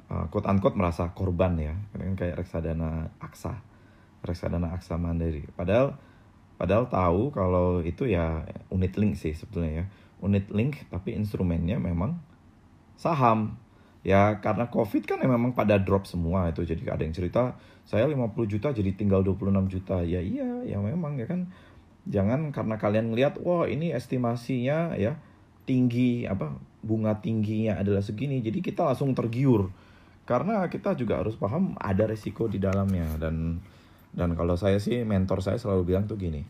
uh, 0.09 0.25
quote 0.33 0.49
unquote 0.49 0.73
merasa 0.73 1.13
korban 1.13 1.53
ya. 1.62 1.77
Kan 1.93 2.17
kayak 2.17 2.41
reksadana 2.41 3.13
Aksa. 3.21 3.62
Reksadana 4.25 4.73
Aksa 4.73 4.97
Mandiri. 4.97 5.45
Padahal 5.53 5.93
padahal 6.57 6.89
tahu 6.89 7.29
kalau 7.29 7.85
itu 7.85 8.09
ya 8.09 8.49
unit 8.73 8.97
link 8.97 9.13
sih 9.13 9.38
sebetulnya 9.38 9.85
ya. 9.85 9.85
Unit 10.25 10.49
link 10.49 10.89
tapi 10.89 11.13
instrumennya 11.13 11.77
memang 11.77 12.17
saham 12.97 13.62
ya 14.01 14.41
karena 14.41 14.71
covid 14.73 15.05
kan 15.05 15.21
memang 15.21 15.53
pada 15.53 15.77
drop 15.77 16.09
semua 16.09 16.49
itu 16.49 16.63
jadi 16.63 16.97
ada 16.97 17.03
yang 17.03 17.15
cerita 17.15 17.59
saya 17.83 18.07
50 18.07 18.31
juta 18.47 18.71
jadi 18.71 18.91
tinggal 18.95 19.21
26 19.21 19.67
juta 19.67 19.99
ya 20.01 20.23
iya 20.23 20.63
ya 20.63 20.79
memang 20.79 21.19
ya 21.19 21.27
kan 21.27 21.51
jangan 22.10 22.50
karena 22.50 22.76
kalian 22.82 23.13
ngelihat 23.13 23.38
wah 23.45 23.69
ini 23.69 23.93
estimasinya 23.93 24.98
ya 24.98 25.15
tinggi 25.63 26.26
apa 26.26 26.58
bunga 26.82 27.22
tingginya 27.22 27.78
adalah 27.78 28.02
segini 28.02 28.41
jadi 28.41 28.60
kita 28.60 28.82
langsung 28.89 29.13
tergiur 29.13 29.69
karena 30.26 30.65
kita 30.69 30.98
juga 30.98 31.22
harus 31.22 31.38
paham 31.38 31.78
ada 31.78 32.10
resiko 32.10 32.50
di 32.50 32.58
dalamnya 32.58 33.06
dan 33.22 33.62
dan 34.10 34.34
kalau 34.34 34.58
saya 34.58 34.82
sih 34.82 35.06
mentor 35.06 35.45
saya 35.45 35.62
selalu 35.62 35.93
bilang 35.93 36.10
tuh 36.10 36.17
gini 36.17 36.41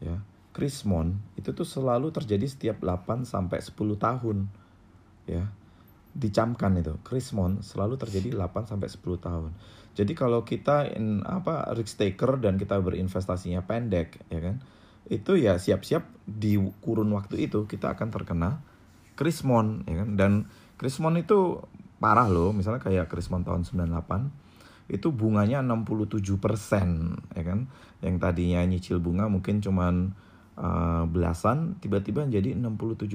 ya 0.00 0.16
krismon 0.56 1.20
itu 1.36 1.52
tuh 1.52 1.68
selalu 1.68 2.08
terjadi 2.10 2.48
setiap 2.48 2.80
8 2.80 3.28
sampai 3.28 3.60
10 3.60 3.76
tahun 4.00 4.48
ya 5.28 5.44
dicamkan 6.18 6.74
itu 6.80 6.98
krismon 7.06 7.60
selalu 7.60 7.94
terjadi 7.94 8.34
8 8.34 8.66
sampai 8.74 8.88
10 8.90 9.22
tahun. 9.22 9.52
Jadi 9.94 10.12
kalau 10.14 10.46
kita 10.46 10.90
in, 10.94 11.22
apa 11.26 11.74
risk 11.74 11.98
taker 11.98 12.38
dan 12.38 12.58
kita 12.58 12.78
berinvestasinya 12.78 13.62
pendek 13.66 14.18
ya 14.30 14.42
kan. 14.42 14.56
Itu 15.08 15.40
ya 15.40 15.56
siap-siap 15.56 16.04
di 16.28 16.60
kurun 16.84 17.08
waktu 17.16 17.48
itu 17.48 17.64
kita 17.64 17.96
akan 17.96 18.08
terkena 18.12 18.60
krismon 19.16 19.88
ya 19.88 20.04
kan? 20.04 20.08
Dan 20.14 20.32
krismon 20.76 21.18
itu 21.18 21.64
parah 21.98 22.28
loh. 22.30 22.52
Misalnya 22.54 22.84
kayak 22.84 23.10
krismon 23.10 23.42
tahun 23.42 23.64
98 23.66 24.92
itu 24.92 25.08
bunganya 25.12 25.64
67% 25.64 27.34
ya 27.34 27.42
kan? 27.44 27.68
Yang 28.04 28.14
tadinya 28.20 28.60
nyicil 28.64 29.00
bunga 29.00 29.26
mungkin 29.26 29.64
cuman 29.64 30.12
uh, 30.58 31.04
belasan 31.08 31.78
tiba-tiba 31.78 32.26
jadi 32.26 32.52
67% 32.58 33.08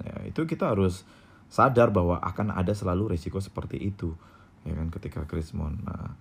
ya 0.00 0.16
itu 0.26 0.40
kita 0.48 0.72
harus 0.72 1.04
sadar 1.50 1.90
bahwa 1.90 2.22
akan 2.22 2.54
ada 2.54 2.70
selalu 2.72 3.16
resiko 3.16 3.42
seperti 3.42 3.76
itu 3.78 4.14
ya 4.64 4.74
kan 4.74 4.88
ketika 4.92 5.26
krismon. 5.26 5.82
Nah 5.82 6.14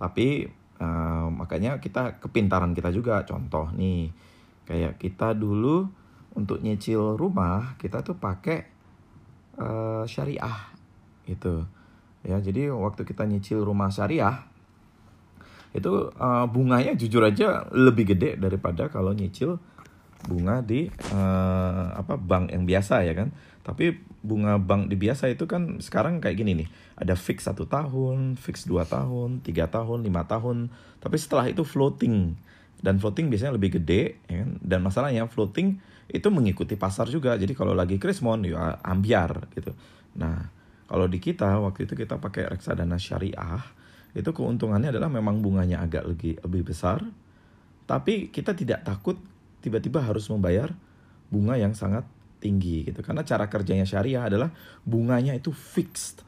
tapi 0.00 0.48
uh, 0.80 1.28
makanya 1.28 1.76
kita 1.82 2.18
kepintaran 2.22 2.72
kita 2.72 2.88
juga. 2.88 3.22
Contoh 3.28 3.68
nih 3.76 4.08
kayak 4.70 5.02
kita 5.02 5.34
dulu 5.34 5.90
untuk 6.38 6.62
nyicil 6.62 7.18
rumah 7.18 7.74
kita 7.82 8.06
tuh 8.06 8.14
pakai 8.14 8.70
uh, 9.58 10.06
syariah 10.06 10.70
gitu. 11.26 11.66
Ya 12.22 12.38
jadi 12.38 12.70
waktu 12.70 13.02
kita 13.02 13.26
nyicil 13.26 13.66
rumah 13.66 13.90
syariah 13.90 14.46
itu 15.74 16.14
uh, 16.14 16.46
bunganya 16.46 16.94
jujur 16.94 17.26
aja 17.26 17.66
lebih 17.74 18.14
gede 18.14 18.38
daripada 18.38 18.86
kalau 18.86 19.10
nyicil 19.10 19.58
bunga 20.20 20.60
di 20.62 20.86
uh, 21.16 21.96
apa 21.98 22.14
bank 22.14 22.54
yang 22.54 22.62
biasa 22.62 23.02
ya 23.02 23.18
kan? 23.18 23.34
Tapi 23.66 23.98
bunga 24.22 24.54
bank 24.60 24.86
di 24.86 24.94
biasa 24.94 25.32
itu 25.34 25.50
kan 25.50 25.82
sekarang 25.82 26.22
kayak 26.22 26.38
gini 26.38 26.62
nih 26.62 26.68
ada 26.94 27.18
fix 27.18 27.48
satu 27.48 27.66
tahun 27.66 28.38
fix 28.38 28.70
dua 28.70 28.86
tahun 28.86 29.42
tiga 29.42 29.66
tahun 29.66 30.06
lima 30.06 30.30
tahun. 30.30 30.70
Tapi 31.02 31.16
setelah 31.18 31.50
itu 31.50 31.66
floating 31.66 32.38
dan 32.80 32.96
floating 32.96 33.28
biasanya 33.28 33.54
lebih 33.60 33.80
gede 33.80 34.24
ya 34.26 34.44
kan? 34.44 34.50
dan 34.60 34.80
masalahnya 34.80 35.28
floating 35.28 35.76
itu 36.10 36.28
mengikuti 36.32 36.74
pasar 36.74 37.06
juga. 37.06 37.38
Jadi 37.38 37.54
kalau 37.54 37.76
lagi 37.76 38.00
krismon 38.00 38.42
ya 38.48 38.80
ambiar 38.82 39.46
gitu. 39.54 39.70
Nah 40.18 40.50
kalau 40.90 41.06
di 41.06 41.22
kita 41.22 41.62
waktu 41.62 41.86
itu 41.86 41.94
kita 41.94 42.18
pakai 42.18 42.50
reksadana 42.50 42.98
syariah 42.98 43.62
itu 44.10 44.26
keuntungannya 44.34 44.90
adalah 44.90 45.06
memang 45.06 45.38
bunganya 45.38 45.86
agak 45.86 46.02
lebih 46.08 46.42
lebih 46.42 46.74
besar. 46.74 46.98
Tapi 47.86 48.34
kita 48.34 48.54
tidak 48.58 48.82
takut 48.82 49.18
tiba-tiba 49.62 50.02
harus 50.02 50.26
membayar 50.30 50.74
bunga 51.30 51.54
yang 51.54 51.78
sangat 51.78 52.02
tinggi 52.42 52.90
gitu. 52.90 53.06
Karena 53.06 53.22
cara 53.22 53.46
kerjanya 53.46 53.86
syariah 53.86 54.26
adalah 54.26 54.50
bunganya 54.82 55.36
itu 55.36 55.54
fixed. 55.54 56.26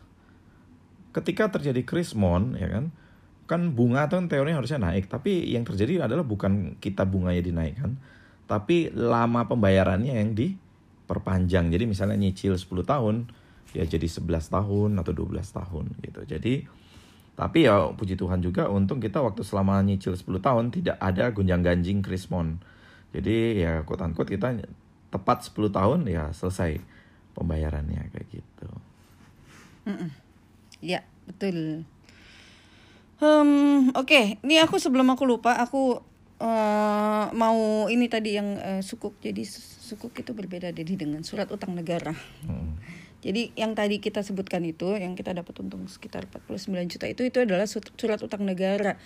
Ketika 1.11 1.51
terjadi 1.59 1.83
krismon 1.83 2.55
ya 2.55 2.71
kan 2.71 2.95
kan 3.53 3.77
bunga 3.77 4.09
itu 4.09 4.17
kan 4.17 4.27
teorinya 4.33 4.65
harusnya 4.65 4.81
naik 4.81 5.12
tapi 5.12 5.53
yang 5.53 5.69
terjadi 5.69 6.09
adalah 6.09 6.25
bukan 6.25 6.81
kita 6.81 7.05
bunganya 7.05 7.45
dinaikkan 7.45 8.01
tapi 8.49 8.88
lama 8.93 9.49
pembayarannya 9.49 10.17
yang 10.17 10.33
perpanjang. 11.12 11.69
Jadi 11.69 11.85
misalnya 11.85 12.17
nyicil 12.17 12.57
10 12.57 12.88
tahun 12.88 13.29
ya 13.77 13.85
jadi 13.85 14.05
11 14.05 14.25
tahun 14.53 14.91
atau 15.01 15.12
12 15.12 15.41
tahun 15.45 15.85
gitu. 16.01 16.21
Jadi 16.25 16.55
tapi 17.33 17.65
ya 17.65 17.93
puji 17.97 18.17
Tuhan 18.17 18.45
juga 18.45 18.69
untung 18.69 19.01
kita 19.01 19.25
waktu 19.25 19.41
selama 19.45 19.81
nyicil 19.85 20.17
10 20.17 20.29
tahun 20.41 20.65
tidak 20.73 20.97
ada 21.01 21.33
gonjang-ganjing 21.33 22.01
krismon. 22.01 22.61
Jadi 23.12 23.61
ya 23.65 23.85
quote 23.85 24.05
unquote 24.05 24.33
kita 24.33 24.57
tepat 25.12 25.49
10 25.53 25.69
tahun 25.69 26.01
ya 26.09 26.33
selesai 26.33 26.81
pembayarannya 27.37 28.12
kayak 28.12 28.29
gitu. 28.33 28.69
Mm 29.88 29.97
-mm. 29.97 30.11
Ya, 30.83 31.07
betul. 31.31 31.87
Um, 33.23 33.95
Oke, 33.95 34.19
okay. 34.19 34.25
ini 34.43 34.59
aku 34.59 34.83
sebelum 34.83 35.07
aku 35.15 35.23
lupa, 35.23 35.55
aku 35.55 36.03
uh, 36.43 37.27
mau 37.31 37.87
ini 37.87 38.11
tadi 38.11 38.35
yang 38.35 38.59
uh, 38.59 38.83
sukuk. 38.83 39.15
Jadi 39.23 39.47
sukuk 39.47 40.11
itu 40.19 40.35
berbeda 40.35 40.75
jadi 40.75 40.99
dengan 40.99 41.23
surat 41.23 41.47
utang 41.55 41.79
negara. 41.79 42.11
Hmm. 42.43 42.75
Jadi 43.23 43.55
yang 43.55 43.79
tadi 43.79 44.03
kita 44.03 44.27
sebutkan 44.27 44.67
itu, 44.67 44.99
yang 44.99 45.15
kita 45.15 45.31
dapat 45.31 45.55
untung 45.63 45.87
sekitar 45.87 46.27
49 46.27 46.75
juta 46.91 47.07
itu, 47.07 47.23
itu 47.23 47.39
adalah 47.39 47.71
surat 47.71 48.19
utang 48.19 48.43
negara. 48.43 48.99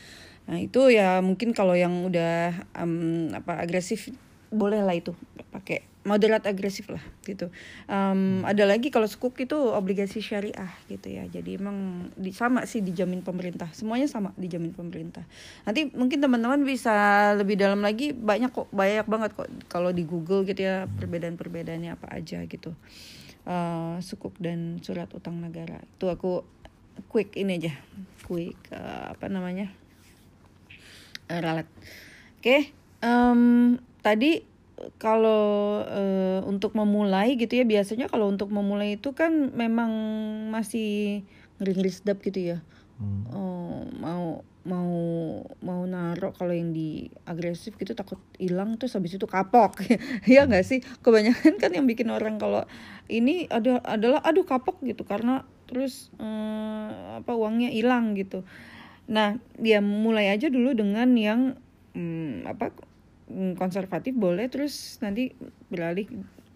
Nah 0.48 0.64
itu 0.64 0.88
ya 0.88 1.20
mungkin 1.20 1.52
kalau 1.52 1.76
yang 1.76 1.92
udah 2.09 2.57
um, 2.72 3.29
apa 3.37 3.61
agresif 3.61 4.09
boleh 4.48 4.81
lah 4.81 4.96
itu 4.96 5.12
pakai 5.52 5.85
moderat 6.06 6.46
agresif 6.46 6.86
lah 6.86 7.02
gitu. 7.26 7.50
Um, 7.90 8.46
ada 8.46 8.62
lagi 8.62 8.94
kalau 8.94 9.10
sukuk 9.10 9.34
itu 9.42 9.58
obligasi 9.58 10.22
syariah 10.22 10.70
gitu 10.86 11.10
ya. 11.10 11.26
Jadi 11.26 11.58
emang 11.58 12.08
di, 12.14 12.30
sama 12.30 12.62
sih 12.64 12.80
dijamin 12.80 13.26
pemerintah. 13.26 13.66
Semuanya 13.74 14.06
sama 14.06 14.30
dijamin 14.38 14.70
pemerintah. 14.70 15.26
Nanti 15.66 15.90
mungkin 15.90 16.22
teman-teman 16.22 16.62
bisa 16.62 17.34
lebih 17.34 17.58
dalam 17.58 17.82
lagi 17.82 18.14
banyak 18.14 18.54
kok 18.54 18.70
banyak 18.70 19.06
banget 19.10 19.30
kok 19.34 19.50
kalau 19.66 19.90
di 19.90 20.06
Google 20.06 20.46
gitu 20.46 20.62
ya 20.62 20.86
perbedaan-perbedaannya 20.86 21.98
apa 21.98 22.06
aja 22.14 22.46
gitu. 22.46 22.70
Uh, 23.42 23.98
sukuk 23.98 24.38
dan 24.38 24.78
surat 24.86 25.10
utang 25.10 25.42
negara. 25.42 25.82
Itu 25.98 26.06
aku 26.06 26.46
quick 27.10 27.34
ini 27.34 27.58
aja. 27.58 27.74
Quick 28.22 28.70
uh, 28.70 29.10
apa 29.10 29.26
namanya? 29.26 29.74
Uh, 31.26 31.42
ralat. 31.42 31.66
Oke. 32.38 32.46
Okay. 32.46 32.62
Um, 33.02 33.76
tadi 34.00 34.55
kalau 35.00 35.80
uh, 35.88 36.40
untuk 36.44 36.76
memulai 36.76 37.40
gitu 37.40 37.56
ya 37.56 37.64
biasanya 37.64 38.12
kalau 38.12 38.28
untuk 38.28 38.52
memulai 38.52 39.00
itu 39.00 39.16
kan 39.16 39.52
memang 39.56 39.90
masih 40.52 41.24
ngeri-ngeri 41.56 41.92
sedap 41.92 42.20
gitu 42.20 42.56
ya. 42.56 42.58
Hmm. 42.96 43.28
oh, 43.28 43.84
mau 44.00 44.40
mau 44.64 44.92
mau 45.60 45.84
naruh 45.84 46.32
kalau 46.32 46.56
yang 46.56 46.72
di 46.72 47.12
agresif 47.28 47.76
gitu 47.76 47.92
takut 47.92 48.16
hilang 48.40 48.76
terus 48.76 48.96
habis 48.96 49.16
itu 49.16 49.24
kapok. 49.24 49.80
Ya 50.28 50.44
nggak 50.44 50.64
sih? 50.66 50.80
Kebanyakan 51.00 51.56
kan 51.60 51.70
yang 51.72 51.86
bikin 51.88 52.08
orang 52.12 52.36
kalau 52.36 52.66
ini 53.06 53.46
ada 53.48 53.80
adalah 53.84 54.20
aduh 54.24 54.44
kapok 54.44 54.82
gitu. 54.84 55.06
Karena 55.06 55.46
terus 55.70 56.12
eh, 56.20 56.88
apa 57.22 57.32
uangnya 57.32 57.70
hilang 57.72 58.16
gitu. 58.18 58.42
Nah 59.06 59.38
dia 59.56 59.78
mulai 59.80 60.34
aja 60.34 60.50
dulu 60.50 60.74
dengan 60.74 61.14
yang 61.14 61.40
hmm, 61.94 62.48
apa 62.48 62.74
konservatif 63.58 64.14
boleh 64.14 64.46
terus 64.46 65.02
nanti 65.02 65.34
beralih 65.66 66.06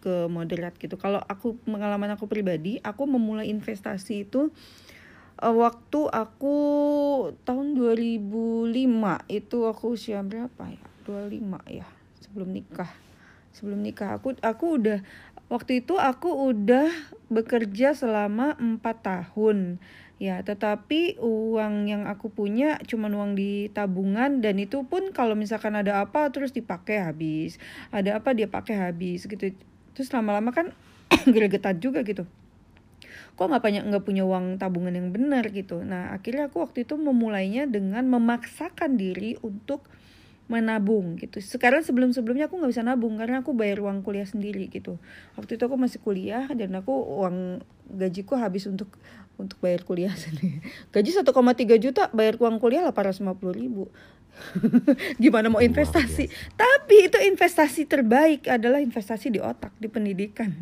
ke 0.00 0.30
moderat 0.32 0.74
gitu. 0.80 0.96
Kalau 0.96 1.20
aku 1.20 1.60
pengalaman 1.68 2.16
aku 2.16 2.24
pribadi, 2.24 2.80
aku 2.80 3.04
memulai 3.04 3.52
investasi 3.52 4.26
itu 4.26 4.48
uh, 5.42 5.54
waktu 5.54 6.00
aku 6.08 6.56
tahun 7.44 7.76
2005 7.76 8.72
itu 9.28 9.58
aku 9.68 9.84
usia 9.94 10.24
berapa 10.24 10.64
ya? 10.72 10.84
25 11.04 11.76
ya, 11.82 11.86
sebelum 12.24 12.48
nikah. 12.54 12.90
Sebelum 13.50 13.82
nikah 13.82 14.16
aku 14.16 14.38
aku 14.40 14.78
udah 14.78 14.98
waktu 15.50 15.82
itu 15.82 15.98
aku 15.98 16.54
udah 16.54 16.86
bekerja 17.26 17.98
selama 17.98 18.54
empat 18.56 19.02
tahun 19.02 19.82
Ya, 20.20 20.44
tetapi 20.44 21.16
uang 21.16 21.88
yang 21.88 22.04
aku 22.04 22.28
punya 22.28 22.76
cuma 22.84 23.08
uang 23.08 23.40
di 23.40 23.72
tabungan 23.72 24.44
dan 24.44 24.60
itu 24.60 24.84
pun 24.84 25.16
kalau 25.16 25.32
misalkan 25.32 25.72
ada 25.72 26.04
apa 26.04 26.28
terus 26.28 26.52
dipakai 26.52 27.00
habis. 27.00 27.56
Ada 27.88 28.20
apa 28.20 28.36
dia 28.36 28.44
pakai 28.44 28.76
habis 28.76 29.24
gitu. 29.24 29.56
Terus 29.96 30.12
lama-lama 30.12 30.52
kan 30.52 30.76
gregetan 31.34 31.80
juga 31.80 32.04
gitu. 32.04 32.28
Kok 33.40 33.48
nggak 33.48 33.64
banyak 33.64 33.82
nggak 33.88 34.04
punya 34.04 34.28
uang 34.28 34.60
tabungan 34.60 34.92
yang 34.92 35.08
benar 35.08 35.48
gitu. 35.48 35.80
Nah 35.80 36.12
akhirnya 36.12 36.52
aku 36.52 36.60
waktu 36.68 36.84
itu 36.84 37.00
memulainya 37.00 37.64
dengan 37.64 38.04
memaksakan 38.04 39.00
diri 39.00 39.40
untuk 39.40 39.88
menabung 40.52 41.16
gitu. 41.16 41.40
Sekarang 41.40 41.80
sebelum-sebelumnya 41.80 42.52
aku 42.52 42.60
nggak 42.60 42.76
bisa 42.76 42.84
nabung 42.84 43.16
karena 43.16 43.40
aku 43.40 43.56
bayar 43.56 43.80
uang 43.80 44.04
kuliah 44.04 44.28
sendiri 44.28 44.68
gitu. 44.68 45.00
Waktu 45.40 45.56
itu 45.56 45.62
aku 45.64 45.80
masih 45.80 46.02
kuliah 46.04 46.44
dan 46.52 46.76
aku 46.76 46.92
uang 46.92 47.64
gajiku 47.86 48.34
habis 48.34 48.66
untuk 48.66 48.90
untuk 49.40 49.58
bayar 49.64 49.82
kuliah 49.88 50.12
sendiri. 50.12 50.60
Gaji 50.92 51.10
1,3 51.24 51.26
juta, 51.80 52.12
bayar 52.12 52.36
uang 52.36 52.60
kuliah 52.60 52.84
850 52.84 53.26
ribu. 53.56 53.88
Gimana 55.22 55.50
mau 55.52 55.60
investasi? 55.60 56.30
Tapi 56.56 56.96
itu 57.10 57.18
investasi 57.18 57.84
terbaik 57.84 58.46
adalah 58.48 58.80
investasi 58.80 59.28
di 59.32 59.40
otak, 59.42 59.74
di 59.76 59.90
pendidikan. 59.90 60.54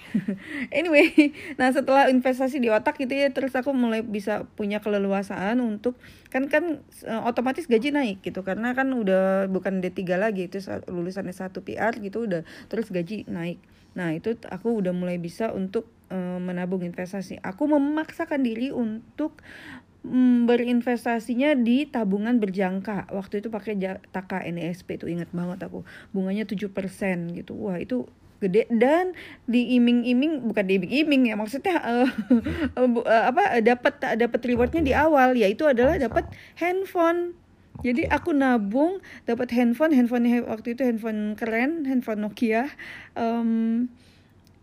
anyway, 0.78 1.34
nah 1.58 1.68
setelah 1.74 2.08
investasi 2.08 2.62
di 2.62 2.72
otak 2.72 2.96
gitu 3.00 3.12
ya, 3.12 3.28
terus 3.30 3.52
aku 3.52 3.74
mulai 3.74 4.00
bisa 4.00 4.46
punya 4.56 4.80
keleluasaan 4.80 5.60
untuk 5.60 5.98
kan 6.32 6.48
kan 6.48 6.80
uh, 7.04 7.28
otomatis 7.28 7.68
gaji 7.68 7.92
naik 7.92 8.24
gitu 8.24 8.40
karena 8.40 8.72
kan 8.72 8.88
udah 8.88 9.52
bukan 9.52 9.84
D3 9.84 10.16
lagi 10.16 10.48
itu 10.48 10.64
lulusan 10.88 11.28
S1 11.28 11.52
PR 11.60 11.92
gitu 12.00 12.24
udah 12.24 12.46
terus 12.72 12.88
gaji 12.88 13.28
naik. 13.28 13.60
Nah, 13.92 14.16
itu 14.16 14.32
aku 14.48 14.80
udah 14.80 14.96
mulai 14.96 15.20
bisa 15.20 15.52
untuk 15.52 15.84
uh, 16.12 16.38
menabung 16.38 16.84
investasi. 16.84 17.40
Aku 17.40 17.64
memaksakan 17.64 18.44
diri 18.44 18.68
untuk 18.68 19.40
um, 20.04 20.44
berinvestasinya 20.44 21.56
di 21.56 21.88
tabungan 21.88 22.36
berjangka. 22.36 23.08
Waktu 23.08 23.40
itu 23.40 23.48
pakai 23.48 23.80
Taka 24.12 24.44
NSP 24.44 25.00
itu 25.00 25.08
ingat 25.08 25.32
banget 25.32 25.64
aku. 25.64 25.88
Bunganya 26.12 26.44
7% 26.44 26.68
gitu. 27.32 27.56
Wah, 27.56 27.80
itu 27.80 28.04
gede 28.42 28.66
dan 28.74 29.14
diiming-iming 29.46 30.50
bukan 30.50 30.66
diiming-iming 30.66 31.30
ya 31.30 31.38
maksudnya 31.38 31.78
uh, 32.02 32.10
uh, 32.74 33.22
apa 33.30 33.62
dapat 33.62 34.02
dapat 34.18 34.40
rewardnya 34.42 34.82
di 34.82 34.90
awal 34.90 35.38
yaitu 35.38 35.62
adalah 35.62 35.94
dapat 35.94 36.26
handphone 36.58 37.38
jadi 37.80 38.06
aku 38.12 38.30
nabung 38.36 39.02
dapat 39.26 39.50
handphone, 39.56 39.96
handphone 39.96 40.28
waktu 40.46 40.78
itu 40.78 40.84
handphone 40.86 41.34
keren, 41.34 41.88
handphone 41.88 42.22
Nokia. 42.22 42.70
Um, 43.18 43.88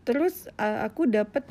terus 0.03 0.49
aku 0.57 1.05
dapat 1.05 1.45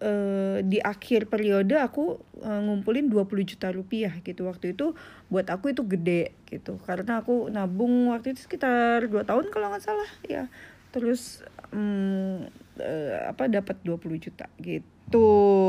uh, 0.00 0.58
di 0.64 0.78
akhir 0.80 1.28
periode 1.30 1.76
aku 1.76 2.20
uh, 2.44 2.60
ngumpulin 2.64 3.08
20 3.08 3.50
juta 3.56 3.68
rupiah 3.72 4.12
gitu. 4.20 4.48
Waktu 4.48 4.76
itu 4.76 4.92
buat 5.32 5.46
aku 5.48 5.72
itu 5.72 5.82
gede 5.86 6.36
gitu. 6.48 6.76
Karena 6.84 7.22
aku 7.24 7.48
nabung 7.48 8.12
waktu 8.12 8.36
itu 8.36 8.44
sekitar 8.44 9.08
dua 9.08 9.24
tahun 9.24 9.48
kalau 9.52 9.72
nggak 9.72 9.84
salah 9.84 10.10
ya. 10.26 10.48
Terus 10.92 11.44
um, 11.72 12.48
uh, 12.80 13.30
apa 13.30 13.48
dapat 13.48 13.76
20 13.84 14.24
juta 14.24 14.46
gitu. 14.60 15.26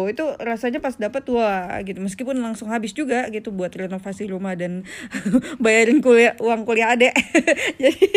Itu 0.09 0.23
rasanya 0.39 0.79
pas 0.83 0.95
dapat 0.97 1.23
wah 1.31 1.79
gitu. 1.83 1.99
Meskipun 2.03 2.39
langsung 2.39 2.69
habis 2.73 2.91
juga 2.91 3.27
gitu 3.31 3.53
buat 3.53 3.71
renovasi 3.71 4.27
rumah 4.29 4.55
dan 4.55 4.83
bayarin 5.63 5.99
kuliah 6.03 6.35
uang 6.39 6.63
kuliah 6.67 6.93
adek 6.93 7.13
jadi 7.83 8.07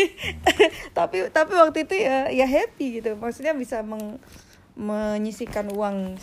tapi 0.98 1.28
tapi 1.30 1.52
waktu 1.54 1.86
itu 1.86 1.94
ya 1.98 2.28
ya 2.30 2.46
happy 2.46 3.02
gitu. 3.02 3.14
Maksudnya 3.18 3.54
bisa 3.54 3.82
meng, 3.84 4.18
menyisikan 4.74 5.70
uang 5.70 6.18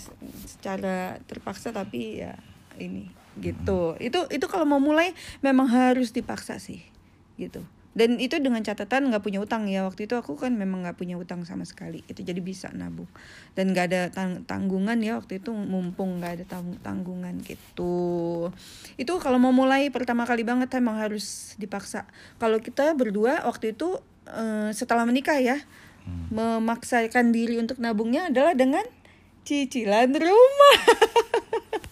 secara 0.47 1.21
terpaksa 1.29 1.71
tapi 1.71 2.23
ya 2.25 2.35
ini 2.81 3.07
gitu. 3.39 3.95
Itu 4.01 4.27
itu 4.27 4.45
kalau 4.49 4.65
mau 4.65 4.81
mulai 4.81 5.13
memang 5.45 5.69
harus 5.69 6.11
dipaksa 6.11 6.57
sih 6.57 6.81
gitu 7.37 7.61
dan 7.97 8.21
itu 8.21 8.37
dengan 8.37 8.61
catatan 8.61 9.09
nggak 9.09 9.25
punya 9.25 9.41
utang. 9.41 9.65
Ya 9.65 9.81
waktu 9.81 10.05
itu 10.05 10.13
aku 10.13 10.37
kan 10.37 10.53
memang 10.53 10.85
nggak 10.85 11.01
punya 11.01 11.17
utang 11.17 11.41
sama 11.49 11.65
sekali. 11.65 12.05
Itu 12.05 12.21
jadi 12.21 12.37
bisa 12.37 12.69
nabung. 12.69 13.09
Dan 13.57 13.73
nggak 13.73 13.85
ada 13.89 14.01
tang 14.13 14.45
tanggungan 14.45 15.01
ya 15.01 15.17
waktu 15.17 15.41
itu 15.41 15.49
mumpung 15.49 16.21
nggak 16.21 16.31
ada 16.37 16.45
tang 16.45 16.77
tanggungan 16.85 17.41
gitu. 17.41 18.53
Itu 19.01 19.17
kalau 19.17 19.41
mau 19.41 19.49
mulai 19.49 19.89
pertama 19.89 20.29
kali 20.29 20.45
banget 20.45 20.69
emang 20.77 21.01
harus 21.01 21.57
dipaksa. 21.57 22.05
Kalau 22.37 22.61
kita 22.61 22.93
berdua 22.93 23.41
waktu 23.49 23.73
itu 23.73 23.97
uh, 24.29 24.69
setelah 24.77 25.01
menikah 25.09 25.41
ya 25.41 25.57
hmm. 26.05 26.37
memaksakan 26.37 27.33
diri 27.33 27.57
untuk 27.57 27.81
nabungnya 27.81 28.29
adalah 28.29 28.53
dengan 28.53 28.85
cicilan 29.41 30.13
rumah 30.13 30.79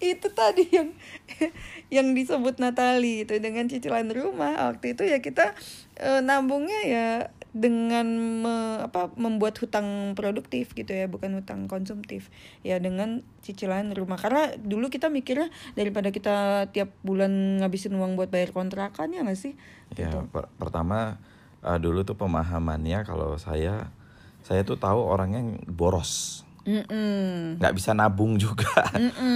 itu 0.00 0.32
tadi 0.32 0.64
yang 0.72 0.96
yang 1.96 2.16
disebut 2.16 2.56
Natali 2.56 3.28
itu 3.28 3.36
dengan 3.36 3.68
cicilan 3.68 4.08
rumah. 4.10 4.72
Waktu 4.72 4.96
itu 4.96 5.04
ya 5.04 5.20
kita 5.20 5.52
e, 6.00 6.24
nabungnya 6.24 6.80
ya 6.88 7.08
dengan 7.52 8.06
me, 8.40 8.56
apa 8.86 9.10
membuat 9.18 9.58
hutang 9.58 10.14
produktif 10.14 10.72
gitu 10.72 10.88
ya 10.88 11.04
bukan 11.06 11.36
hutang 11.36 11.68
konsumtif. 11.68 12.32
Ya 12.64 12.80
dengan 12.80 13.20
cicilan 13.44 13.92
rumah. 13.92 14.16
Karena 14.16 14.56
dulu 14.56 14.88
kita 14.88 15.12
mikirnya 15.12 15.52
daripada 15.76 16.08
kita 16.08 16.66
tiap 16.72 16.96
bulan 17.04 17.60
ngabisin 17.60 17.92
uang 17.92 18.16
buat 18.16 18.32
bayar 18.32 18.56
kontrakan 18.56 19.12
ya 19.12 19.20
nggak 19.20 19.36
sih? 19.36 19.54
Ya 19.94 20.08
gitu. 20.08 20.24
per 20.32 20.48
pertama 20.56 21.20
uh, 21.60 21.76
dulu 21.76 22.02
tuh 22.08 22.16
pemahamannya 22.16 23.04
kalau 23.04 23.36
saya 23.36 23.92
saya 24.40 24.64
tuh 24.64 24.80
tahu 24.80 25.04
orangnya 25.04 25.60
boros 25.68 26.42
Mm-mm. 26.70 27.58
nggak 27.58 27.74
bisa 27.74 27.90
nabung 27.90 28.38
juga. 28.38 28.70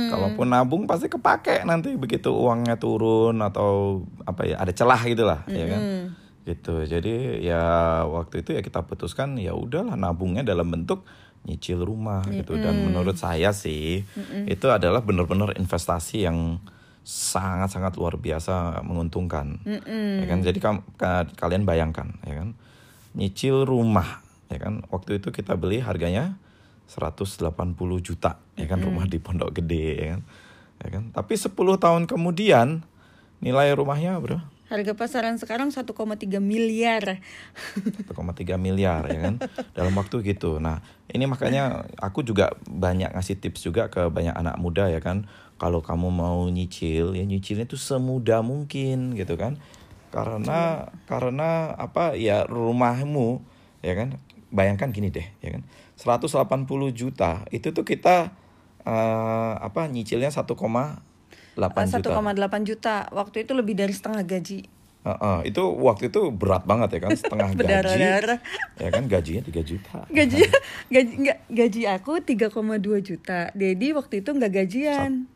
Kalaupun 0.09 0.47
nabung 0.47 0.87
pasti 0.87 1.09
kepake 1.09 1.63
nanti 1.63 1.95
begitu 1.95 2.31
uangnya 2.31 2.79
turun 2.79 3.39
atau 3.39 4.01
apa 4.23 4.47
ya 4.47 4.57
ada 4.59 4.71
celah 4.71 5.03
gitulah, 5.03 5.41
ya 5.51 5.67
kan? 5.69 5.81
Gitu. 6.45 6.75
Jadi 6.87 7.15
ya 7.41 7.65
waktu 8.05 8.41
itu 8.41 8.53
ya 8.53 8.61
kita 8.61 8.85
putuskan 8.85 9.35
ya 9.37 9.53
udahlah 9.53 9.97
nabungnya 9.97 10.45
dalam 10.45 10.69
bentuk 10.69 11.03
nyicil 11.45 11.81
rumah 11.81 12.25
gitu 12.31 12.57
dan 12.57 12.73
menurut 12.85 13.17
saya 13.17 13.53
sih 13.53 14.01
itu 14.47 14.67
adalah 14.69 15.01
benar-benar 15.01 15.53
investasi 15.57 16.25
yang 16.25 16.57
sangat-sangat 17.05 17.97
luar 17.97 18.17
biasa 18.17 18.81
menguntungkan. 18.81 19.61
Ya 20.21 20.27
kan? 20.27 20.41
Jadi 20.41 20.59
ka- 20.61 21.29
kalian 21.37 21.69
bayangkan 21.69 22.17
ya 22.25 22.41
kan? 22.41 22.57
Nyicil 23.13 23.65
rumah 23.65 24.25
ya 24.49 24.57
kan? 24.57 24.85
Waktu 24.89 25.21
itu 25.21 25.29
kita 25.31 25.53
beli 25.55 25.81
harganya 25.81 26.37
180 26.89 27.51
juta 28.05 28.39
ya 28.55 28.67
kan 28.69 28.79
rumah 28.79 29.09
di 29.09 29.19
Pondok 29.19 29.57
Gede 29.57 29.89
ya 29.97 30.07
kan. 30.17 30.23
Ya 30.85 30.89
kan? 30.91 31.03
Tapi 31.15 31.35
10 31.39 31.55
tahun 31.57 32.03
kemudian 32.05 32.85
nilai 33.41 33.73
rumahnya 33.77 34.17
bro 34.21 34.41
Harga 34.65 34.97
pasaran 34.97 35.37
sekarang 35.37 35.69
1,3 35.69 35.93
miliar. 36.41 37.21
1,3 38.09 38.57
miliar 38.57 39.05
ya 39.13 39.21
kan 39.29 39.35
dalam 39.77 39.93
waktu 39.93 40.25
gitu. 40.25 40.57
Nah 40.57 40.81
ini 41.13 41.29
makanya 41.29 41.85
aku 42.01 42.25
juga 42.25 42.57
banyak 42.65 43.13
ngasih 43.13 43.37
tips 43.45 43.61
juga 43.61 43.93
ke 43.93 44.09
banyak 44.09 44.33
anak 44.33 44.57
muda 44.57 44.89
ya 44.89 45.05
kan. 45.05 45.29
Kalau 45.61 45.85
kamu 45.85 46.09
mau 46.09 46.49
nyicil 46.49 47.13
ya 47.13 47.29
nyicilnya 47.29 47.69
itu 47.69 47.77
semudah 47.77 48.41
mungkin 48.41 49.13
gitu 49.13 49.37
kan. 49.37 49.61
Karena 50.09 50.89
karena 51.05 51.77
apa 51.77 52.17
ya 52.17 52.49
rumahmu 52.49 53.45
ya 53.85 53.93
kan. 53.95 54.17
Bayangkan 54.49 54.97
gini 54.97 55.13
deh 55.13 55.29
ya 55.45 55.61
kan. 55.61 55.63
180 55.95 56.67
juta 56.91 57.47
itu 57.55 57.71
tuh 57.71 57.87
kita 57.87 58.35
eh, 58.83 59.55
apa 59.59 59.87
nyicilnya 59.87 60.29
1,8 60.29 60.51
juta. 60.55 62.11
1,8 62.11 62.69
juta. 62.69 62.95
Waktu 63.15 63.37
itu 63.47 63.53
lebih 63.55 63.75
dari 63.79 63.95
setengah 63.95 64.27
gaji. 64.27 64.67
Heeh, 65.05 65.53
itu 65.53 65.61
waktu 65.61 66.09
itu 66.09 66.33
berat 66.33 66.65
banget 66.65 66.97
ya 66.97 67.01
kan 67.05 67.11
setengah 67.21 67.49
gaji 67.53 67.61
Berdarah-darah. 67.61 68.39
ya 68.81 68.89
kan 68.89 69.05
gajinya 69.05 69.43
3 69.45 69.53
juta 69.61 69.99
Gaji 70.09 70.41
gaji 70.97 71.13
enggak 71.21 71.39
gaji 71.53 71.81
aku 71.85 72.13
3,2 72.25 72.49
juta. 73.05 73.53
Dedi 73.53 73.93
waktu 73.93 74.25
itu 74.25 74.31
nggak 74.33 74.53
gajian. 74.65 75.29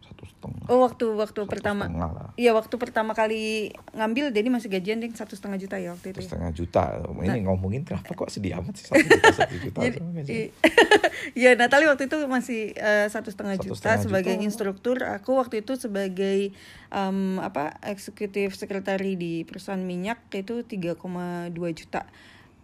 satu 0.00 0.24
setengah 0.24 0.59
Oh 0.70 0.78
waktu 0.80 1.02
waktu 1.12 1.42
pertama. 1.44 1.84
setengah 1.84 2.10
lah 2.10 2.28
Iya 2.34 2.54
waktu 2.54 2.74
pertama 2.74 3.10
kali 3.10 3.74
ngambil 3.90 4.30
Dedi 4.30 4.48
masih 4.48 4.70
gajian 4.70 5.02
deh 5.02 5.10
satu 5.10 5.34
setengah 5.34 5.58
juta 5.58 5.76
ya 5.76 5.90
waktu 5.90 6.14
itu. 6.14 6.16
satu 6.16 6.22
ya. 6.22 6.28
setengah 6.30 6.50
juta 6.54 6.82
ini 7.20 7.38
ngomongin 7.42 7.82
kenapa 7.82 8.06
kok 8.08 8.30
sedih 8.30 8.54
amat 8.56 8.78
sih 8.78 8.86
satu 8.86 9.02
juta 9.02 9.28
satu 9.34 9.54
juta 9.58 9.78
Jadi, 9.82 10.54
Iya, 11.36 11.52
Natali 11.52 11.84
waktu 11.84 12.06
itu 12.06 12.16
masih 12.24 12.72
eh, 12.72 13.06
satu 13.06 13.28
setengah 13.28 13.58
Satu 13.58 13.66
juta 13.68 13.76
setengah 13.76 14.00
sebagai 14.00 14.34
juta. 14.34 14.46
instruktur. 14.46 14.96
Aku 15.02 15.36
waktu 15.36 15.60
itu 15.60 15.74
sebagai 15.74 16.54
em, 16.88 17.18
apa 17.38 17.74
eksekutif 17.82 18.54
sekretari 18.54 19.14
di 19.14 19.42
perusahaan 19.42 19.76
minyak 19.76 20.22
itu 20.32 20.62
3,2 20.62 21.02
juta. 21.74 22.06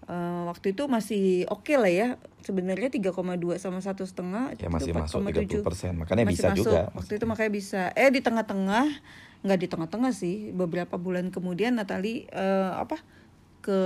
Eh, 0.07 0.43
waktu 0.47 0.71
itu 0.71 0.87
masih 0.87 1.51
oke 1.51 1.75
lah 1.75 1.91
ya. 1.91 2.09
Sebenarnya 2.47 2.95
3,2 2.95 3.59
sama 3.59 3.83
satu 3.83 4.07
setengah 4.07 4.55
ya 4.55 4.71
masih 4.71 4.95
itu 4.95 5.03
masuk 5.03 5.19
4,7. 5.27 5.67
30% 5.67 5.99
makanya 5.99 6.23
Masih 6.23 6.35
bisa 6.39 6.49
masuk. 6.55 6.63
juga 6.63 6.81
Waktu 6.95 7.13
itu 7.19 7.25
makanya 7.27 7.51
bisa. 7.51 7.83
Eh 7.99 8.11
di 8.15 8.21
tengah-tengah, 8.23 8.87
nggak 9.43 9.59
di 9.59 9.67
tengah-tengah 9.67 10.13
sih. 10.15 10.55
Beberapa 10.55 10.95
bulan 10.95 11.35
kemudian 11.35 11.75
Natali 11.75 12.31
eh, 12.31 12.71
apa 12.71 13.03
ke 13.67 13.79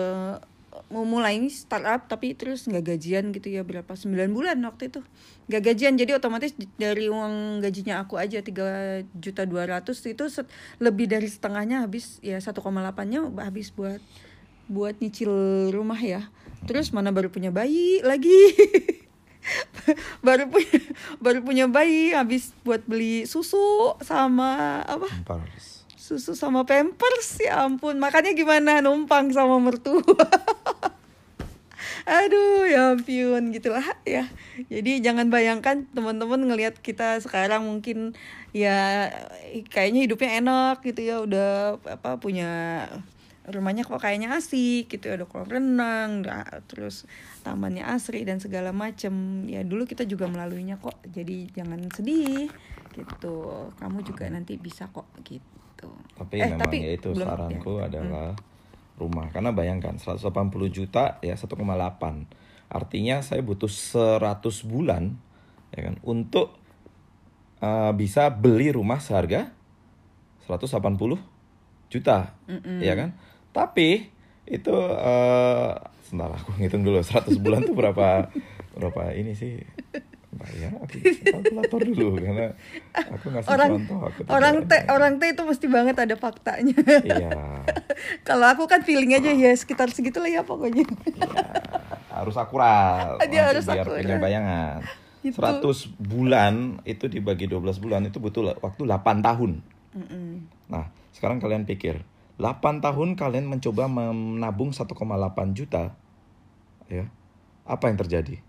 mau 0.92 1.02
mulai 1.02 1.40
startup 1.50 2.06
tapi 2.06 2.36
terus 2.38 2.62
nggak 2.70 2.94
gajian 2.94 3.34
gitu 3.34 3.50
ya 3.50 3.66
berapa 3.66 3.90
9 3.90 4.30
bulan 4.30 4.54
waktu 4.62 4.86
itu 4.86 5.02
nggak 5.50 5.62
gajian 5.66 5.98
jadi 5.98 6.14
otomatis 6.14 6.54
dari 6.78 7.10
uang 7.10 7.58
gajinya 7.58 7.98
aku 8.06 8.14
aja 8.22 8.38
tiga 8.38 9.02
juta 9.18 9.42
dua 9.50 9.66
ratus 9.66 9.98
itu 10.06 10.30
lebih 10.78 11.10
dari 11.10 11.26
setengahnya 11.26 11.82
habis 11.82 12.22
ya 12.22 12.38
1,8 12.38 12.62
nya 13.10 13.26
habis 13.42 13.74
buat 13.74 13.98
buat 14.70 15.02
nyicil 15.02 15.30
rumah 15.74 15.98
ya. 15.98 16.30
Terus 16.64 16.94
mana 16.94 17.10
baru 17.10 17.28
punya 17.34 17.50
bayi 17.50 17.98
lagi. 18.06 18.54
Baru 20.20 20.52
punya 20.52 20.78
baru 21.16 21.40
punya 21.40 21.64
bayi 21.64 22.12
habis 22.12 22.52
buat 22.60 22.84
beli 22.84 23.24
susu 23.24 23.96
sama 24.04 24.84
apa? 24.84 25.08
Pampers. 25.24 25.88
susu 25.96 26.36
sama 26.36 26.68
pampers 26.68 27.40
ya 27.40 27.64
ampun. 27.64 27.96
Makanya 27.96 28.36
gimana? 28.36 28.84
Numpang 28.84 29.32
sama 29.32 29.56
mertua. 29.56 30.04
Aduh 32.20 32.68
ya 32.68 32.92
ampun 32.92 33.48
gitulah 33.48 33.84
ya. 34.04 34.28
Jadi 34.68 35.00
jangan 35.00 35.32
bayangkan 35.32 35.88
teman-teman 35.96 36.44
ngelihat 36.44 36.76
kita 36.84 37.16
sekarang 37.24 37.64
mungkin 37.64 38.12
ya 38.52 39.08
kayaknya 39.72 40.04
hidupnya 40.04 40.30
enak 40.44 40.84
gitu 40.84 41.00
ya. 41.00 41.16
Udah 41.24 41.80
apa 41.88 42.20
punya 42.20 42.84
rumahnya 43.50 43.82
kok 43.82 43.98
kayaknya 43.98 44.32
asik 44.32 44.88
gitu 44.88 45.06
ya 45.06 45.14
ada 45.14 45.26
kolam 45.26 45.46
renang 45.46 46.22
terus 46.64 47.04
tamannya 47.40 47.82
asri 47.82 48.22
dan 48.22 48.38
segala 48.38 48.70
macem. 48.70 49.12
Ya 49.44 49.60
dulu 49.60 49.84
kita 49.84 50.02
juga 50.04 50.26
melaluinya 50.26 50.76
kok 50.76 50.98
jadi 51.04 51.50
jangan 51.50 51.86
sedih 51.90 52.48
gitu. 52.92 53.36
Kamu 53.76 54.02
juga 54.02 54.26
nanti 54.26 54.54
bisa 54.54 54.86
kok 54.88 55.10
gitu. 55.22 55.90
Tapi 56.14 56.34
Eh, 56.36 56.46
memang 56.48 56.60
tapi 56.60 56.76
ya 56.80 56.90
itu 56.92 57.10
belum- 57.10 57.26
saranku 57.26 57.72
ya. 57.78 57.88
adalah 57.88 58.36
rumah. 58.94 59.26
Karena 59.28 59.50
bayangkan 59.50 59.96
180 59.96 60.30
juta 60.68 61.16
ya 61.20 61.34
1,8 61.34 62.28
artinya 62.68 63.18
saya 63.18 63.42
butuh 63.42 63.66
100 63.66 64.20
bulan 64.62 65.18
ya 65.70 65.84
kan 65.84 65.98
untuk 66.02 66.54
uh, 67.58 67.90
bisa 67.90 68.30
beli 68.30 68.70
rumah 68.70 69.02
seharga 69.02 69.50
180 70.46 71.18
juta 71.90 72.34
ya 72.78 72.94
kan 72.94 73.10
tapi 73.50 74.10
itu 74.46 74.74
uh, 74.74 75.78
sebentar 76.02 76.34
aku 76.34 76.58
ngitung 76.58 76.82
dulu 76.82 76.98
100 77.02 77.30
bulan 77.38 77.62
tuh 77.66 77.74
berapa 77.74 78.30
berapa 78.74 79.02
ini 79.14 79.34
sih 79.34 79.62
Bayar, 80.30 80.72
aku 80.78 80.94
kalkulator 81.26 81.80
dulu 81.90 82.16
karena 82.22 82.54
aku 82.94 83.34
ngasih 83.34 83.50
orang 83.50 83.70
contoh 83.76 83.98
aku 84.08 84.20
orang 84.30 84.56
teh 84.70 84.80
orang 84.86 85.12
teh 85.18 85.28
itu 85.34 85.42
mesti 85.42 85.66
banget 85.66 85.96
ada 85.98 86.14
faktanya 86.14 86.78
iya 87.02 87.30
kalau 88.28 88.46
aku 88.46 88.70
kan 88.70 88.86
feeling 88.86 89.10
aja 89.10 89.34
ya 89.34 89.50
sekitar 89.52 89.90
segitu 89.90 90.22
lah 90.22 90.30
ya 90.30 90.42
pokoknya 90.46 90.86
Iya, 92.10 92.26
harus 92.26 92.36
akurat. 92.36 93.16
Dia 93.30 93.42
harus 93.48 93.64
biar 93.64 93.86
akurat. 93.86 94.02
punya 94.02 94.16
bayangan. 94.20 94.78
Itu. 95.20 95.36
100 95.40 96.00
bulan 96.00 96.80
itu 96.88 97.04
dibagi 97.08 97.44
12 97.48 97.76
bulan 97.80 98.02
itu 98.08 98.18
butuh 98.20 98.56
waktu 98.60 98.82
8 98.84 99.20
tahun. 99.24 99.60
Mm-mm. 99.96 100.28
Nah, 100.68 100.88
sekarang 101.12 101.40
kalian 101.40 101.68
pikir, 101.68 102.00
8 102.40 102.80
tahun 102.80 103.08
kalian 103.14 103.44
mencoba 103.46 103.84
menabung 103.84 104.72
1,8 104.72 104.88
juta. 105.52 105.92
Ya. 106.88 107.12
Apa 107.62 107.92
yang 107.92 108.00
terjadi? 108.00 108.40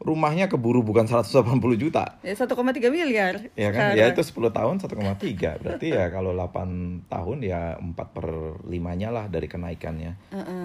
Rumahnya 0.00 0.48
keburu 0.48 0.80
bukan 0.80 1.04
180 1.04 1.36
juta. 1.76 2.16
ya 2.20 2.32
1,3 2.32 2.48
miliar 2.88 3.52
Ya 3.52 3.68
kan? 3.68 3.92
sekarang. 3.92 4.00
Ya 4.00 4.04
itu 4.08 4.22
10 4.24 4.48
tahun 4.48 4.74
1,3. 4.80 5.60
Berarti 5.60 5.86
ya 5.88 6.08
kalau 6.14 6.32
8 6.32 7.04
tahun 7.04 7.38
ya 7.40 7.76
4 7.76 7.96
per 7.96 8.26
5-nya 8.64 9.08
lah 9.08 9.28
dari 9.28 9.44
kenaikannya. 9.44 10.16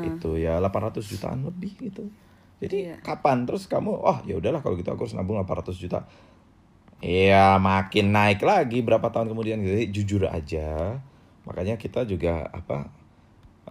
Itu 0.08 0.36
ya 0.36 0.60
800 0.60 1.04
jutaan 1.04 1.44
lebih 1.44 1.72
gitu. 1.82 2.08
Jadi 2.64 2.88
Iya. 2.88 2.96
kapan 3.04 3.44
terus 3.44 3.68
kamu 3.68 3.92
oh 3.92 4.24
ya 4.24 4.40
udahlah 4.40 4.64
kalau 4.64 4.80
gitu 4.80 4.88
aku 4.88 5.04
harus 5.04 5.16
nabung 5.16 5.36
800 5.38 5.76
juta. 5.76 6.08
Ya 7.04 7.60
makin 7.60 8.16
naik 8.16 8.40
lagi 8.40 8.80
berapa 8.80 9.12
tahun 9.12 9.28
kemudian 9.28 9.60
jadi 9.60 9.92
jujur 9.92 10.32
aja. 10.32 11.04
Makanya 11.46 11.78
kita 11.78 12.04
juga 12.06 12.50
apa 12.50 12.90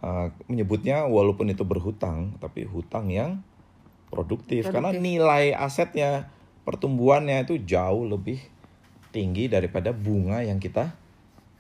eh, 0.01 0.29
menyebutnya 0.51 1.07
walaupun 1.07 1.51
itu 1.51 1.63
berhutang 1.67 2.39
tapi 2.39 2.67
hutang 2.67 3.11
yang 3.11 3.43
produktif, 4.11 4.71
karena 4.71 4.95
Produktif. 4.95 5.07
nilai 5.11 5.45
asetnya 5.59 6.31
pertumbuhannya 6.63 7.43
itu 7.45 7.59
jauh 7.67 8.07
lebih 8.07 8.39
tinggi 9.11 9.51
daripada 9.51 9.91
bunga 9.91 10.43
yang 10.47 10.63
kita 10.63 10.95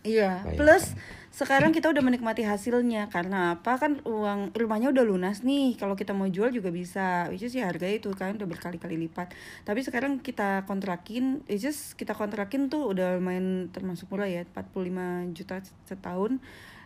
Iya, 0.04 0.44
plus 0.60 0.92
sekarang 1.34 1.74
kita 1.74 1.90
udah 1.90 1.98
menikmati 1.98 2.46
hasilnya 2.46 3.10
karena 3.10 3.58
apa 3.58 3.74
kan 3.74 3.98
uang 4.06 4.54
rumahnya 4.54 4.94
udah 4.94 5.02
lunas 5.02 5.42
nih. 5.42 5.74
Kalau 5.74 5.98
kita 5.98 6.14
mau 6.14 6.30
jual 6.30 6.54
juga 6.54 6.70
bisa. 6.70 7.26
Which 7.26 7.42
is 7.42 7.58
ya 7.58 7.66
harganya 7.66 7.98
itu 7.98 8.14
kan 8.14 8.38
udah 8.38 8.46
berkali-kali 8.46 8.94
lipat. 8.94 9.34
Tapi 9.66 9.82
sekarang 9.82 10.22
kita 10.22 10.62
kontrakin, 10.70 11.42
which 11.50 11.66
is 11.66 11.98
kita 11.98 12.14
kontrakin 12.14 12.70
tuh 12.70 12.94
udah 12.94 13.18
lumayan 13.18 13.66
termasuk 13.74 14.06
murah 14.14 14.30
ya, 14.30 14.46
45 14.46 15.34
juta 15.34 15.58
setahun. 15.90 16.38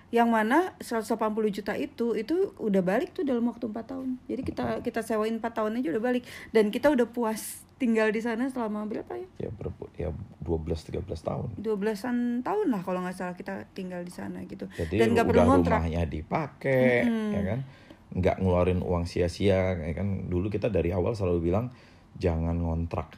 Yang 0.08 0.28
mana 0.32 0.58
180 0.80 1.12
juta 1.52 1.76
itu 1.76 2.16
itu 2.16 2.56
udah 2.56 2.80
balik 2.80 3.12
tuh 3.12 3.28
dalam 3.28 3.44
waktu 3.46 3.68
4 3.68 3.76
tahun. 3.84 4.08
Jadi 4.24 4.42
kita 4.42 4.64
kita 4.80 5.00
sewain 5.04 5.36
4 5.36 5.44
tahun 5.52 5.78
aja 5.80 5.88
udah 5.92 6.04
balik 6.04 6.24
dan 6.50 6.72
kita 6.72 6.88
udah 6.88 7.04
puas 7.08 7.60
tinggal 7.78 8.10
di 8.10 8.18
sana 8.18 8.50
selama 8.50 8.82
berapa 8.90 9.14
ya? 9.14 9.28
ya 9.46 9.50
berapa 9.54 9.84
ya 9.94 10.10
12 10.42 11.04
13 11.04 11.04
tahun. 11.06 11.48
12-an 11.62 12.42
tahun 12.42 12.66
lah 12.74 12.82
kalau 12.82 13.04
nggak 13.06 13.14
salah 13.14 13.36
kita 13.38 13.70
tinggal 13.70 14.02
di 14.02 14.10
sana 14.10 14.42
gitu. 14.48 14.66
Jadi 14.74 14.98
Dan 14.98 15.14
nggak 15.14 15.26
perlu 15.28 15.42
ngontrak. 15.46 15.78
rumahnya 15.86 16.02
dipakai, 16.08 17.06
Mm-mm. 17.06 17.30
ya 17.36 17.42
kan? 17.54 17.60
nggak 18.08 18.40
ngeluarin 18.40 18.80
uang 18.80 19.04
sia-sia 19.04 19.76
ya 19.76 19.92
kan 19.92 20.32
dulu 20.32 20.48
kita 20.48 20.72
dari 20.72 20.96
awal 20.96 21.12
selalu 21.12 21.52
bilang 21.52 21.68
jangan 22.16 22.56
ngontrak 22.56 23.12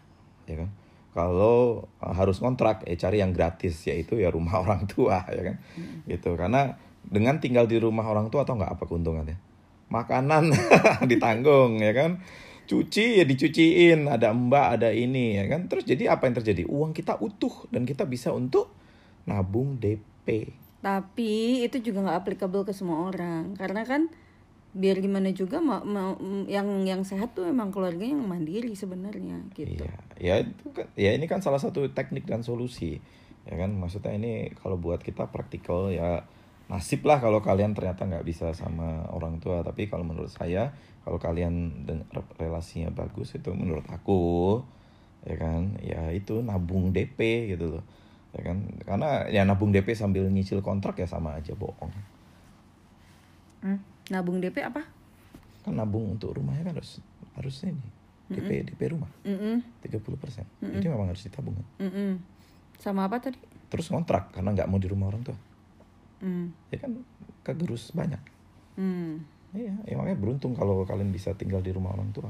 ya 0.50 0.66
kan 0.66 0.68
kalau 1.10 1.90
uh, 1.98 2.14
harus 2.14 2.38
ngontrak 2.38 2.86
ya 2.86 2.94
cari 2.94 3.18
yang 3.18 3.34
gratis 3.34 3.82
yaitu 3.86 4.18
ya 4.22 4.30
rumah 4.30 4.58
orang 4.64 4.86
tua 4.86 5.26
ya 5.30 5.54
kan? 5.54 5.56
Gitu 6.06 6.30
karena 6.38 6.78
dengan 7.00 7.40
tinggal 7.42 7.64
di 7.66 7.80
rumah 7.80 8.06
orang 8.06 8.28
tua 8.28 8.44
atau 8.44 8.54
nggak 8.60 8.76
apa 8.78 8.84
keuntungannya 8.84 9.38
makanan 9.90 10.54
ditanggung 11.10 11.82
ya 11.82 11.92
kan? 11.92 12.22
Cuci 12.70 13.18
ya 13.18 13.24
dicuciin 13.26 14.06
ada 14.06 14.30
mbak 14.30 14.78
ada 14.78 14.94
ini 14.94 15.34
ya 15.34 15.50
kan? 15.50 15.66
Terus 15.66 15.82
jadi 15.82 16.14
apa 16.14 16.30
yang 16.30 16.38
terjadi? 16.38 16.62
Uang 16.70 16.94
kita 16.94 17.18
utuh 17.18 17.66
dan 17.74 17.82
kita 17.82 18.06
bisa 18.06 18.30
untuk 18.30 18.70
nabung 19.26 19.76
DP 19.76 20.54
Tapi 20.80 21.66
itu 21.66 21.76
juga 21.84 22.08
nggak 22.08 22.18
applicable 22.24 22.64
ke 22.64 22.72
semua 22.72 23.10
orang 23.10 23.52
karena 23.58 23.84
kan 23.84 24.08
biar 24.70 25.02
gimana 25.02 25.34
juga 25.34 25.58
ma- 25.58 25.82
ma- 25.82 26.14
yang 26.46 26.86
yang 26.86 27.02
sehat 27.02 27.34
tuh 27.34 27.50
emang 27.50 27.74
keluarganya 27.74 28.14
yang 28.14 28.26
mandiri 28.30 28.70
sebenarnya 28.78 29.42
gitu. 29.58 29.82
Iya, 29.82 29.90
ya 30.22 30.34
itu 30.46 30.66
kan, 30.70 30.86
ya 30.94 31.10
ini 31.10 31.26
kan 31.26 31.42
salah 31.42 31.58
satu 31.58 31.82
teknik 31.90 32.22
dan 32.30 32.46
solusi, 32.46 33.02
ya 33.50 33.58
kan. 33.58 33.74
Maksudnya 33.74 34.14
ini 34.14 34.54
kalau 34.54 34.78
buat 34.78 35.02
kita 35.02 35.34
praktikal 35.34 35.90
ya 35.90 36.22
nasib 36.70 37.02
lah 37.02 37.18
kalau 37.18 37.42
kalian 37.42 37.74
ternyata 37.74 38.06
nggak 38.06 38.22
bisa 38.22 38.54
sama 38.54 39.10
orang 39.10 39.42
tua. 39.42 39.66
Tapi 39.66 39.90
kalau 39.90 40.06
menurut 40.06 40.30
saya, 40.30 40.70
kalau 41.02 41.18
kalian 41.18 41.82
den- 41.82 42.06
relasinya 42.38 42.94
bagus 42.94 43.34
itu 43.34 43.50
menurut 43.50 43.82
aku, 43.90 44.62
ya 45.26 45.34
kan, 45.34 45.82
ya 45.82 46.14
itu 46.14 46.38
nabung 46.46 46.94
DP 46.94 47.50
gitu 47.58 47.74
loh, 47.74 47.84
ya 48.38 48.46
kan. 48.46 48.70
Karena 48.86 49.26
ya 49.26 49.42
nabung 49.42 49.74
DP 49.74 49.98
sambil 49.98 50.30
nyicil 50.30 50.62
kontrak 50.62 50.94
ya 50.94 51.10
sama 51.10 51.34
aja 51.34 51.58
bohong. 51.58 51.90
Hmm, 53.66 53.82
Nabung 54.10 54.42
DP 54.42 54.60
apa? 54.60 54.82
Kan 55.62 55.78
nabung 55.78 56.18
untuk 56.18 56.34
rumahnya 56.34 56.66
kan 56.66 56.74
harus 56.76 56.98
harus 57.38 57.56
ini 57.62 57.80
DP 58.26 58.74
DP 58.74 58.94
rumah 58.94 59.10
Mm-mm, 59.22 59.62
30%. 59.82 60.42
Jadi 60.62 60.86
memang 60.86 61.10
harus 61.10 61.22
ditabung. 61.22 61.54
kan. 61.54 61.66
mm-mm. 61.82 62.12
Sama 62.76 63.06
apa 63.06 63.18
tadi? 63.18 63.38
terus 63.70 63.86
ngontrak 63.86 64.34
karena 64.34 64.50
nggak 64.50 64.66
mau 64.66 64.82
di 64.82 64.90
rumah 64.90 65.08
orang 65.08 65.22
tua 65.22 65.38
Hmm, 66.20 66.52
ya 66.68 66.76
kan 66.76 67.00
kegerus 67.40 67.96
banyak 67.96 68.20
hmm. 68.76 69.24
iya 69.56 69.72
ya 69.88 69.94
makanya 69.96 70.20
beruntung 70.20 70.52
kalau 70.52 70.84
kalian 70.84 71.16
bisa 71.16 71.32
tinggal 71.32 71.64
di 71.64 71.72
rumah 71.72 71.96
orang 71.96 72.12
tua 72.12 72.28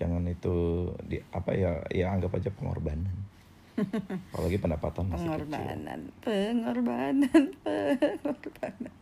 jangan 0.00 0.24
itu 0.24 0.88
di 1.04 1.20
apa 1.28 1.52
ya 1.52 1.84
ya 1.92 2.16
anggap 2.16 2.32
aja 2.32 2.48
pengorbanan 2.48 3.12
apalagi 4.32 4.56
pendapatan 4.56 5.04
masih 5.12 5.28
kecil 5.36 5.52
Pengorbanan, 5.52 6.00
pengorbanan, 6.24 7.42
pengorbanan. 7.66 8.92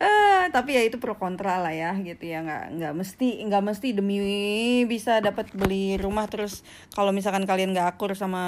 Ah, 0.00 0.48
tapi 0.48 0.72
ya 0.72 0.80
itu 0.80 0.96
pro 0.96 1.20
kontra 1.20 1.60
lah 1.60 1.76
ya 1.76 1.92
gitu 2.00 2.24
ya. 2.24 2.40
Nggak 2.40 2.64
nggak 2.80 2.92
mesti 2.96 3.28
nggak 3.44 3.64
mesti 3.68 3.88
demi 3.92 4.16
bisa 4.88 5.20
dapat 5.20 5.52
beli 5.52 6.00
rumah. 6.00 6.24
Terus 6.24 6.64
kalau 6.96 7.12
misalkan 7.12 7.44
kalian 7.44 7.76
nggak 7.76 7.96
akur 7.96 8.16
sama 8.16 8.42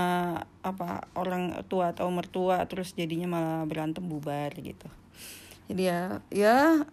apa 0.65 1.05
orang 1.13 1.53
tua 1.69 1.93
atau 1.93 2.09
mertua 2.09 2.65
terus 2.65 2.97
jadinya 2.97 3.29
malah 3.29 3.69
berantem 3.69 4.01
bubar 4.01 4.49
gitu. 4.57 4.89
Jadi 5.69 5.83
ya 5.85 6.25
ya 6.33 6.89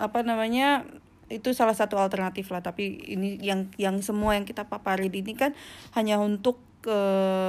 apa 0.00 0.24
namanya 0.24 0.88
itu 1.28 1.52
salah 1.52 1.76
satu 1.76 2.00
alternatif 2.00 2.48
lah. 2.48 2.64
Tapi 2.64 3.12
ini 3.12 3.36
yang 3.44 3.68
yang 3.76 4.00
semua 4.00 4.40
yang 4.40 4.48
kita 4.48 4.72
paparin 4.72 5.12
ini 5.12 5.36
kan 5.36 5.52
hanya 5.92 6.16
untuk 6.16 6.56
ke 6.82 7.00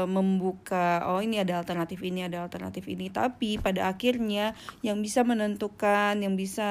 membuka 0.05 1.01
oh 1.09 1.19
ini 1.19 1.41
ada 1.41 1.57
alternatif 1.57 2.05
ini 2.05 2.29
ada 2.29 2.45
alternatif 2.45 2.85
ini. 2.85 3.09
Tapi 3.09 3.57
pada 3.57 3.89
akhirnya 3.89 4.53
yang 4.85 5.01
bisa 5.01 5.25
menentukan 5.25 6.21
yang 6.21 6.37
bisa 6.37 6.69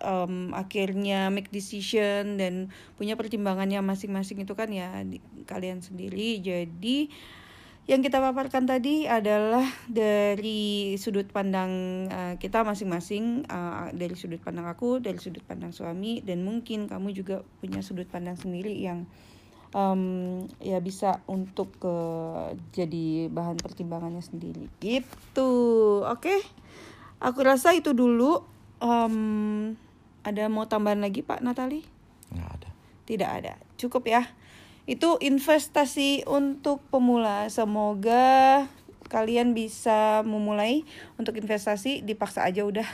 em, 0.00 0.56
akhirnya 0.56 1.28
make 1.28 1.52
decision 1.52 2.40
dan 2.40 2.72
punya 2.96 3.14
pertimbangannya 3.14 3.84
masing-masing 3.84 4.40
itu 4.42 4.56
kan 4.56 4.72
ya 4.72 5.04
di- 5.04 5.22
kalian 5.44 5.84
sendiri. 5.84 6.40
Jadi 6.40 7.12
yang 7.88 8.04
kita 8.04 8.20
paparkan 8.20 8.68
tadi 8.68 9.08
adalah 9.08 9.64
dari 9.88 10.92
sudut 11.00 11.24
pandang 11.32 12.04
eh, 12.12 12.34
kita 12.36 12.60
masing-masing 12.60 13.48
eh, 13.48 13.86
dari 13.96 14.12
sudut 14.12 14.44
pandang 14.44 14.68
aku 14.68 15.00
dari 15.00 15.16
sudut 15.16 15.40
pandang 15.48 15.72
suami 15.72 16.20
dan 16.20 16.44
mungkin 16.44 16.84
kamu 16.84 17.16
juga 17.16 17.40
punya 17.64 17.80
sudut 17.80 18.04
pandang 18.04 18.36
sendiri 18.36 18.76
yang 18.76 19.08
em, 19.74 20.44
ya 20.62 20.78
bisa 20.80 21.20
untuk 21.28 21.74
eh, 21.82 22.56
jadi 22.72 23.28
bahan 23.32 23.60
pertimbangannya 23.60 24.22
sendiri 24.22 24.68
gitu 24.78 25.50
oke 26.04 26.36
aku 27.18 27.38
rasa 27.42 27.74
itu 27.74 27.92
dulu 27.92 28.56
Em, 28.78 29.74
ada 30.22 30.46
mau 30.46 30.62
tambahan 30.70 31.02
lagi 31.02 31.26
Pak 31.26 31.42
Natali 31.42 31.82
nggak 32.30 32.50
ada 32.62 32.68
tidak 33.08 33.30
ada. 33.40 33.56
Cukup 33.80 34.04
ya. 34.04 34.28
Itu 34.84 35.16
investasi 35.16 36.28
untuk 36.28 36.84
pemula. 36.92 37.48
Semoga 37.48 38.68
kalian 39.08 39.56
bisa 39.56 40.22
memulai 40.22 40.84
untuk 41.16 41.34
investasi 41.40 42.04
dipaksa 42.04 42.44
aja 42.44 42.62
udah. 42.62 42.86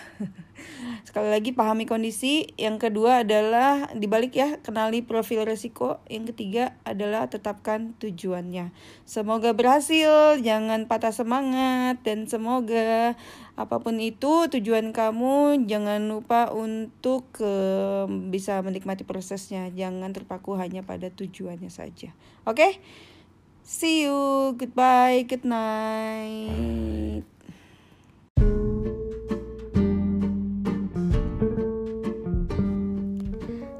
Sekali 1.06 1.28
lagi 1.28 1.50
pahami 1.52 1.84
kondisi. 1.84 2.54
Yang 2.56 2.88
kedua 2.88 3.26
adalah 3.26 3.92
dibalik 3.92 4.32
ya, 4.34 4.56
kenali 4.62 5.02
profil 5.04 5.44
resiko. 5.44 6.00
Yang 6.08 6.32
ketiga 6.34 6.78
adalah 6.86 7.28
tetapkan 7.28 7.92
tujuannya. 8.00 8.70
Semoga 9.04 9.52
berhasil, 9.52 10.40
jangan 10.40 10.86
patah 10.88 11.12
semangat 11.12 12.00
dan 12.06 12.30
semoga 12.30 13.18
apa 13.54 13.78
pun 13.78 14.02
itu 14.02 14.50
tujuan 14.50 14.90
kamu 14.90 15.62
jangan 15.70 16.10
lupa 16.10 16.50
untuk 16.50 17.30
eh, 17.38 18.06
bisa 18.30 18.58
menikmati 18.62 19.06
prosesnya. 19.06 19.70
Jangan 19.70 20.10
terpaku 20.10 20.58
hanya 20.58 20.82
pada 20.82 21.10
tujuannya 21.10 21.70
saja. 21.70 22.10
Oke? 22.46 22.80
See 23.64 24.02
you. 24.04 24.54
Goodbye. 24.56 25.24
Good 25.26 25.44
night. 25.44 27.24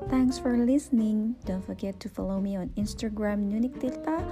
Thanks 0.09 0.39
for 0.39 0.57
listening. 0.57 1.37
Don't 1.45 1.64
forget 1.64 2.01
to 2.01 2.09
follow 2.09 2.41
me 2.41 2.57
on 2.57 2.70
Instagram 2.80 3.53
NunikTilta, 3.53 4.24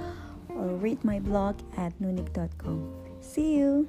or 0.49 0.75
read 0.81 1.03
my 1.05 1.19
blog 1.19 1.61
at 1.77 1.93
nunik.com. 2.01 2.89
See 3.21 3.55
you. 3.61 3.87